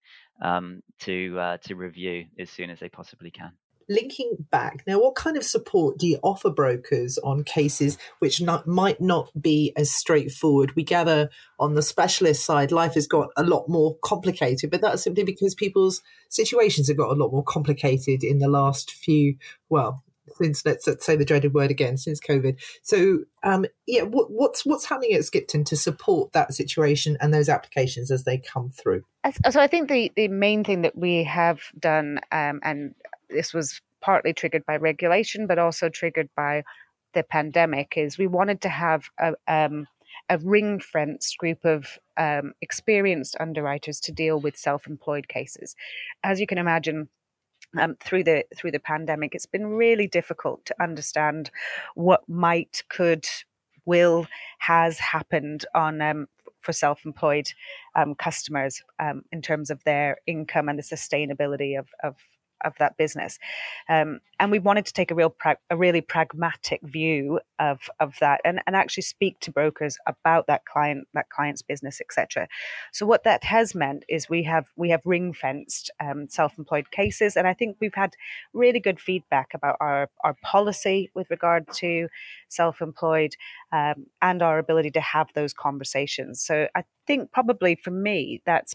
um, 0.41 0.83
to 1.01 1.39
uh, 1.39 1.57
to 1.59 1.75
review 1.75 2.27
as 2.39 2.51
soon 2.51 2.71
as 2.71 2.81
they 2.81 2.89
possibly 2.89 3.31
can. 3.31 3.53
Linking 3.89 4.37
back 4.51 4.85
now, 4.87 5.01
what 5.01 5.17
kind 5.17 5.37
of 5.37 5.43
support 5.43 5.99
do 5.99 6.07
you 6.07 6.19
offer 6.23 6.51
brokers 6.51 7.19
on 7.19 7.43
cases 7.43 7.99
which 8.21 8.41
not, 8.41 8.67
might 8.67 9.01
not 9.01 9.31
be 9.41 9.73
as 9.77 9.91
straightforward? 9.91 10.75
We 10.77 10.85
gather 10.85 11.31
on 11.59 11.75
the 11.75 11.83
specialist 11.83 12.47
side, 12.47 12.71
life 12.71 12.95
has 12.95 13.09
got 13.09 13.31
a 13.37 13.43
lot 13.43 13.69
more 13.69 13.97
complicated, 14.03 14.71
but 14.71 14.81
that's 14.81 15.03
simply 15.03 15.25
because 15.25 15.55
people's 15.55 16.01
situations 16.31 16.89
have 16.89 16.97
got 16.97 17.11
a 17.11 17.21
lot 17.21 17.33
more 17.33 17.45
complicated 17.45 18.23
in 18.23 18.39
the 18.39 18.49
last 18.49 18.93
few, 18.93 19.35
well, 19.69 20.05
since 20.37 20.65
let's, 20.65 20.87
let's 20.87 21.05
say 21.05 21.17
the 21.17 21.25
dreaded 21.25 21.55
word 21.55 21.71
again 21.71 21.97
since 21.97 22.21
COVID. 22.21 22.61
So 22.83 23.21
um, 23.43 23.67
yeah, 23.87 24.03
what, 24.03 24.31
what's 24.31 24.65
what's 24.65 24.85
happening 24.85 25.15
at 25.15 25.25
Skipton 25.25 25.65
to 25.65 25.77
support 25.77 26.33
that 26.33 26.55
situation 26.55 27.17
and 27.21 27.33
those 27.33 27.49
applications 27.49 28.11
as 28.11 28.25
they 28.25 28.39
come 28.39 28.71
through? 28.71 29.05
So 29.51 29.61
I 29.61 29.67
think 29.67 29.89
the 29.89 30.13
the 30.17 30.29
main 30.29 30.65
thing 30.65 30.83
that 30.83 30.97
we 30.97 31.25
have 31.25 31.61
done, 31.79 32.21
um, 32.31 32.61
and 32.63 32.95
this 33.31 33.55
was 33.55 33.81
partly 34.01 34.33
triggered 34.33 34.67
by 34.67 34.77
regulation, 34.77 35.47
but 35.47 35.59
also 35.59 35.89
triggered 35.89 36.29
by 36.37 36.65
the 37.15 37.23
pandemic, 37.23 37.95
is 37.97 38.19
we 38.19 38.27
wanted 38.27 38.61
to 38.63 38.69
have 38.69 39.09
a 39.19 39.35
um, 39.47 39.87
a 40.29 40.39
ring 40.39 40.81
fenced 40.81 41.37
group 41.39 41.65
of 41.65 41.99
um, 42.17 42.53
experienced 42.61 43.37
underwriters 43.41 44.01
to 44.01 44.13
deal 44.13 44.41
with 44.41 44.57
self 44.57 44.87
employed 44.87 45.29
cases. 45.29 45.75
As 46.23 46.41
you 46.41 46.47
can 46.47 46.59
imagine, 46.59 47.09
um, 47.79 47.97
through 48.01 48.25
the 48.25 48.45
through 48.57 48.73
the 48.73 48.81
pandemic, 48.81 49.35
it's 49.35 49.47
been 49.47 49.67
really 49.67 50.07
difficult 50.07 50.65
to 50.67 50.83
understand 50.83 51.51
what 51.95 52.29
might, 52.29 52.83
could, 52.89 53.27
will, 53.85 54.27
has 54.59 54.99
happened 54.99 55.65
on 55.75 56.01
um, 56.01 56.29
for 56.61 56.73
self-employed 56.73 57.49
um, 57.97 58.15
customers 58.15 58.83
um, 59.01 59.23
in 59.33 59.43
terms 59.43 59.71
of 59.71 59.83
their 59.85 60.17
income 60.27 60.69
and 60.69 60.79
the 60.79 60.83
sustainability 60.83 61.79
of, 61.79 61.89
of 62.03 62.17
of 62.65 62.75
that 62.79 62.97
business. 62.97 63.39
Um, 63.89 64.21
and 64.43 64.51
we 64.51 64.59
wanted 64.59 64.85
to 64.87 64.93
take 64.93 65.13
a 65.13 65.15
real 65.15 65.31
pra- 65.31 65.59
a 65.71 65.77
really 65.77 66.01
pragmatic 66.01 66.81
view 66.83 67.39
of 67.61 67.89
of 68.01 68.15
that 68.21 68.41
and, 68.45 68.61
and 68.67 68.75
actually 68.75 69.05
speak 69.05 69.39
to 69.41 69.53
brokers 69.53 69.97
about 70.07 70.49
that 70.49 70.65
client 70.65 71.07
that 71.15 71.31
client's 71.31 71.63
business 71.63 72.01
etc 72.01 72.49
so 72.93 73.07
what 73.07 73.23
that 73.23 73.45
has 73.45 73.75
meant 73.75 74.05
is 74.09 74.29
we 74.29 74.43
have 74.43 74.67
we 74.77 74.91
have 74.91 75.01
ring 75.05 75.33
fenced 75.33 75.91
um, 76.01 76.29
self-employed 76.29 76.91
cases 76.91 77.37
and 77.37 77.47
i 77.47 77.55
think 77.55 77.77
we've 77.81 77.95
had 77.95 78.15
really 78.53 78.81
good 78.81 78.99
feedback 79.01 79.55
about 79.55 79.77
our 79.81 80.11
our 80.25 80.35
policy 80.43 81.09
with 81.15 81.31
regard 81.31 81.65
to 81.73 82.09
self-employed 82.49 83.37
um, 83.71 84.07
and 84.21 84.43
our 84.43 84.59
ability 84.59 84.91
to 84.91 85.01
have 85.01 85.29
those 85.35 85.53
conversations 85.53 86.41
so 86.41 86.67
i 86.75 86.83
think 87.07 87.31
probably 87.31 87.77
for 87.77 87.93
me 87.93 88.43
that's 88.45 88.75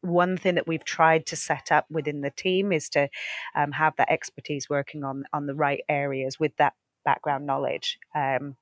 one 0.00 0.36
thing 0.36 0.54
that 0.54 0.66
we've 0.66 0.84
tried 0.84 1.26
to 1.26 1.36
set 1.36 1.72
up 1.72 1.86
within 1.90 2.20
the 2.20 2.30
team 2.30 2.72
is 2.72 2.88
to 2.90 3.08
um, 3.54 3.72
have 3.72 3.94
that 3.96 4.10
expertise 4.10 4.68
working 4.70 5.04
on 5.04 5.24
on 5.32 5.46
the 5.46 5.54
right 5.54 5.82
areas 5.88 6.38
with 6.38 6.56
that 6.56 6.74
background 7.04 7.46
knowledge. 7.46 7.98
Um, 8.14 8.56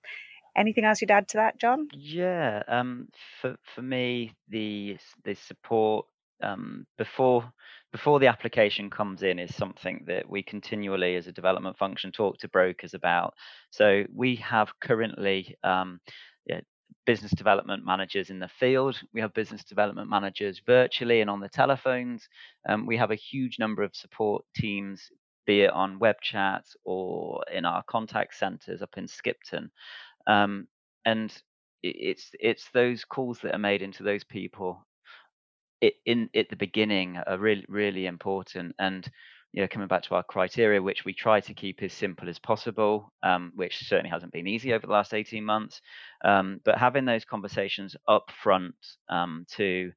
anything 0.57 0.85
else 0.85 1.01
you'd 1.01 1.11
add 1.11 1.29
to 1.29 1.39
that, 1.39 1.59
John? 1.59 1.89
Yeah, 1.93 2.63
um, 2.69 3.09
for 3.41 3.57
for 3.75 3.83
me, 3.83 4.35
the 4.49 4.97
the 5.25 5.35
support 5.35 6.07
um, 6.43 6.87
before 6.99 7.51
before 7.93 8.19
the 8.19 8.27
application 8.27 8.91
comes 8.91 9.23
in 9.23 9.39
is 9.39 9.55
something 9.55 10.05
that 10.07 10.29
we 10.29 10.43
continually, 10.43 11.17
as 11.17 11.27
a 11.27 11.33
development 11.33 11.79
function, 11.79 12.11
talk 12.11 12.39
to 12.39 12.49
brokers 12.49 12.95
about. 12.95 13.35
So 13.71 14.05
we 14.13 14.37
have 14.37 14.69
currently 14.81 15.57
um, 15.63 16.01
yeah, 16.47 16.61
business 17.07 17.33
development 17.33 17.85
managers 17.85 18.31
in 18.31 18.39
the 18.39 18.49
field. 18.49 19.01
We 19.13 19.21
have 19.21 19.35
business 19.35 19.65
development 19.65 20.09
managers 20.09 20.61
virtually 20.65 21.21
and 21.21 21.31
on 21.31 21.41
the 21.41 21.49
telephones. 21.49 22.29
Um, 22.69 22.87
we 22.87 22.97
have 22.97 23.11
a 23.11 23.17
huge 23.17 23.59
number 23.59 23.83
of 23.83 23.95
support 23.95 24.45
teams, 24.57 25.11
be 25.47 25.63
it 25.63 25.71
on 25.71 25.99
web 25.99 26.17
chat 26.23 26.65
or 26.85 27.43
in 27.53 27.65
our 27.65 27.83
contact 27.85 28.35
centers 28.35 28.83
up 28.83 28.97
in 28.97 29.07
Skipton. 29.07 29.71
Um, 30.27 30.67
and 31.05 31.37
it's 31.83 32.31
it's 32.41 32.71
those 32.73 33.05
calls 33.05 33.39
that 33.41 33.55
are 33.55 33.59
made 33.59 33.83
into 33.83 34.03
those 34.03 34.25
people 34.25 34.87
it, 35.83 35.95
in 36.07 36.31
at 36.35 36.49
the 36.49 36.57
beginning 36.57 37.19
are 37.27 37.39
really 37.39 37.65
really 37.69 38.07
important 38.07 38.75
and 38.79 39.11
you 39.55 39.63
know, 39.63 39.69
coming 39.69 39.87
back 39.87 40.03
to 40.03 40.17
our 40.17 40.25
criteria, 40.25 40.83
which 40.83 41.05
we 41.05 41.15
try 41.15 41.41
to 41.41 41.55
keep 41.55 41.81
as 41.81 41.93
simple 41.93 42.29
as 42.29 42.41
possible, 42.41 43.13
um, 43.23 43.53
which 43.55 43.87
certainly 43.87 44.11
hasn't 44.11 44.33
been 44.33 44.49
easy 44.49 44.73
over 44.73 44.85
the 44.85 44.93
last 44.93 45.15
18 45.15 45.45
months. 45.45 45.81
Um, 46.25 46.61
but 46.65 46.77
having 46.77 47.05
those 47.05 47.25
conversations 47.25 47.95
up 48.09 48.31
front 48.43 48.75
um, 49.09 49.47
to 49.53 49.93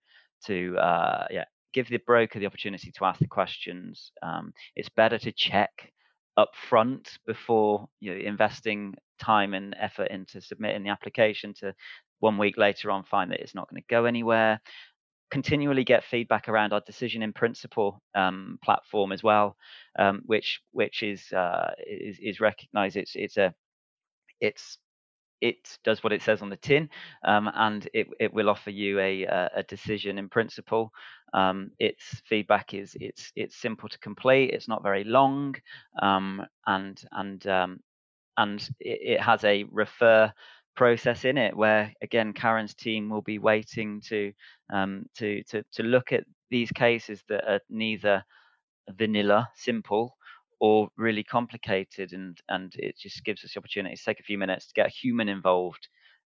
to 0.46 0.78
uh, 0.78 1.26
yeah 1.32 1.46
give 1.74 1.90
the 1.90 1.98
broker 1.98 2.38
the 2.38 2.46
opportunity 2.46 2.92
to 2.92 3.06
ask 3.06 3.20
the 3.20 3.28
questions. 3.28 4.12
Um, 4.22 4.54
it's 4.76 4.90
better 4.90 5.18
to 5.18 5.32
check 5.32 5.92
up 6.38 6.52
front 6.70 7.18
before 7.26 7.90
you 8.00 8.12
know, 8.14 8.20
investing 8.20 8.94
time 9.20 9.56
and 9.56 9.76
effort 9.80 10.12
into 10.12 10.40
submitting 10.40 10.84
the 10.84 10.90
application 10.92 11.54
to 11.56 11.74
one 12.20 12.38
week 12.38 12.58
later 12.58 12.92
on 12.92 13.04
find 13.04 13.32
that 13.32 13.40
it's 13.40 13.56
not 13.56 13.70
going 13.70 13.82
to 13.82 13.88
go 13.90 14.06
anywhere 14.06 14.60
continually 15.30 15.84
get 15.84 16.04
feedback 16.04 16.48
around 16.48 16.74
our 16.74 16.82
decision 16.82 17.22
in 17.22 17.34
principle 17.34 18.02
um, 18.16 18.60
platform 18.64 19.12
as 19.12 19.24
well, 19.24 19.56
um, 20.00 20.22
which 20.26 20.62
which 20.72 21.04
is 21.04 21.32
uh, 21.34 21.72
is, 21.86 22.18
is 22.22 22.40
recognized. 22.40 22.98
It's 22.98 23.14
it's 23.16 23.38
a 23.38 23.54
it's 24.40 24.78
it 25.42 25.78
does 25.84 26.04
what 26.04 26.14
it 26.14 26.22
says 26.22 26.42
on 26.42 26.50
the 26.50 26.58
tin, 26.58 26.90
um, 27.24 27.50
and 27.54 27.88
it, 27.94 28.08
it 28.20 28.34
will 28.34 28.50
offer 28.50 28.72
you 28.72 29.00
a, 29.00 29.24
a 29.56 29.64
decision 29.68 30.18
in 30.18 30.30
principle. 30.30 30.92
Um, 31.34 31.72
its 31.80 32.22
feedback 32.28 32.74
is 32.74 32.96
it's 33.00 33.32
it's 33.36 33.56
simple 33.56 33.90
to 33.90 34.00
complete. 34.00 34.52
It's 34.52 34.68
not 34.68 34.84
very 34.84 35.04
long, 35.04 35.56
um, 36.02 36.44
and 36.66 37.02
and 37.12 37.46
um, 37.48 37.80
and 38.38 38.62
it, 38.80 39.20
it, 39.20 39.22
has 39.22 39.44
a 39.44 39.66
refer 39.72 40.32
process 40.78 41.26
in 41.26 41.38
it 41.38 41.58
where 41.58 41.92
again 42.02 42.32
Karen's 42.32 42.76
team 42.76 43.10
will 43.10 43.24
be 43.24 43.40
waiting 43.40 44.00
to 44.08 44.32
um, 44.72 45.06
to 45.18 45.44
to 45.50 45.64
to 45.74 45.84
look 45.84 46.14
at 46.14 46.24
these 46.50 46.72
cases 46.72 47.24
that 47.28 47.44
are 47.52 47.60
neither 47.70 48.24
vanilla 48.92 49.50
simple 49.56 50.16
or 50.62 50.88
really 50.96 51.24
complicated 51.24 52.14
and 52.14 52.38
and 52.48 52.74
it 52.78 52.96
just 52.98 53.26
gives 53.26 53.44
us 53.44 53.54
the 53.54 53.60
opportunity 53.60 53.96
to 53.96 54.04
take 54.04 54.20
a 54.20 54.24
few 54.24 54.38
minutes 54.38 54.68
to 54.68 54.74
get 54.74 54.88
a 54.88 54.90
human 55.02 55.28
involved 55.28 55.88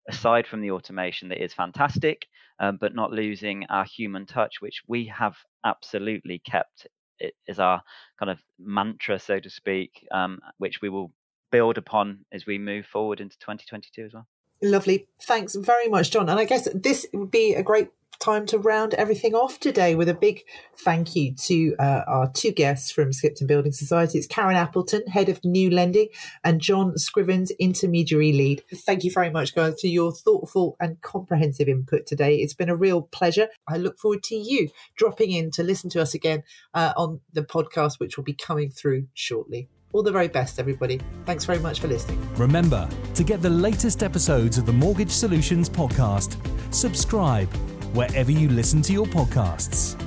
aside 0.09 0.47
from 0.47 0.61
the 0.61 0.71
automation 0.71 1.29
that 1.29 1.43
is 1.43 1.53
fantastic 1.53 2.25
um, 2.59 2.77
but 2.81 2.95
not 2.95 3.11
losing 3.11 3.65
our 3.69 3.85
human 3.85 4.25
touch 4.25 4.55
which 4.59 4.81
we 4.87 5.05
have 5.05 5.35
absolutely 5.63 6.39
kept 6.39 6.87
it 7.19 7.35
as 7.47 7.59
our 7.59 7.81
kind 8.17 8.31
of 8.31 8.39
mantra 8.57 9.19
so 9.19 9.39
to 9.39 9.49
speak 9.49 10.07
um, 10.11 10.39
which 10.57 10.81
we 10.81 10.89
will 10.89 11.11
build 11.51 11.77
upon 11.77 12.19
as 12.31 12.45
we 12.45 12.57
move 12.57 12.85
forward 12.85 13.21
into 13.21 13.37
2022 13.39 14.05
as 14.05 14.13
well 14.13 14.27
Lovely. 14.61 15.07
Thanks 15.21 15.55
very 15.55 15.87
much, 15.87 16.11
John. 16.11 16.29
And 16.29 16.39
I 16.39 16.45
guess 16.45 16.67
this 16.73 17.07
would 17.13 17.31
be 17.31 17.53
a 17.53 17.63
great 17.63 17.89
time 18.19 18.45
to 18.45 18.59
round 18.59 18.93
everything 18.95 19.33
off 19.33 19.61
today 19.61 19.95
with 19.95 20.09
a 20.09 20.13
big 20.13 20.43
thank 20.79 21.15
you 21.15 21.33
to 21.33 21.73
uh, 21.79 22.01
our 22.05 22.29
two 22.29 22.51
guests 22.51 22.91
from 22.91 23.13
Skipton 23.13 23.47
Building 23.47 23.71
Society. 23.71 24.17
It's 24.17 24.27
Karen 24.27 24.57
Appleton, 24.57 25.07
Head 25.07 25.29
of 25.29 25.43
New 25.45 25.69
Lending, 25.69 26.09
and 26.43 26.59
John 26.59 26.95
Scrivens, 26.95 27.51
Intermediary 27.59 28.33
Lead. 28.33 28.63
Thank 28.73 29.05
you 29.05 29.11
very 29.11 29.29
much, 29.29 29.55
guys, 29.55 29.79
for 29.79 29.87
your 29.87 30.11
thoughtful 30.11 30.75
and 30.81 31.01
comprehensive 31.01 31.69
input 31.69 32.05
today. 32.05 32.35
It's 32.35 32.53
been 32.53 32.69
a 32.69 32.75
real 32.75 33.03
pleasure. 33.03 33.47
I 33.67 33.77
look 33.77 33.97
forward 33.97 34.23
to 34.23 34.35
you 34.35 34.69
dropping 34.97 35.31
in 35.31 35.51
to 35.51 35.63
listen 35.63 35.89
to 35.91 36.01
us 36.01 36.13
again 36.13 36.43
uh, 36.73 36.91
on 36.97 37.21
the 37.31 37.43
podcast, 37.43 37.99
which 37.99 38.17
will 38.17 38.25
be 38.25 38.33
coming 38.33 38.69
through 38.69 39.07
shortly. 39.13 39.69
All 39.91 40.03
the 40.03 40.11
very 40.11 40.27
best, 40.27 40.59
everybody. 40.59 40.99
Thanks 41.25 41.45
very 41.45 41.59
much 41.59 41.79
for 41.79 41.87
listening. 41.87 42.19
Remember, 42.35 42.87
to 43.15 43.23
get 43.23 43.41
the 43.41 43.49
latest 43.49 44.03
episodes 44.03 44.57
of 44.57 44.65
the 44.65 44.73
Mortgage 44.73 45.09
Solutions 45.09 45.67
podcast, 45.67 46.37
subscribe 46.73 47.51
wherever 47.93 48.31
you 48.31 48.49
listen 48.49 48.83
to 48.83 48.93
your 48.93 49.07
podcasts. 49.07 49.99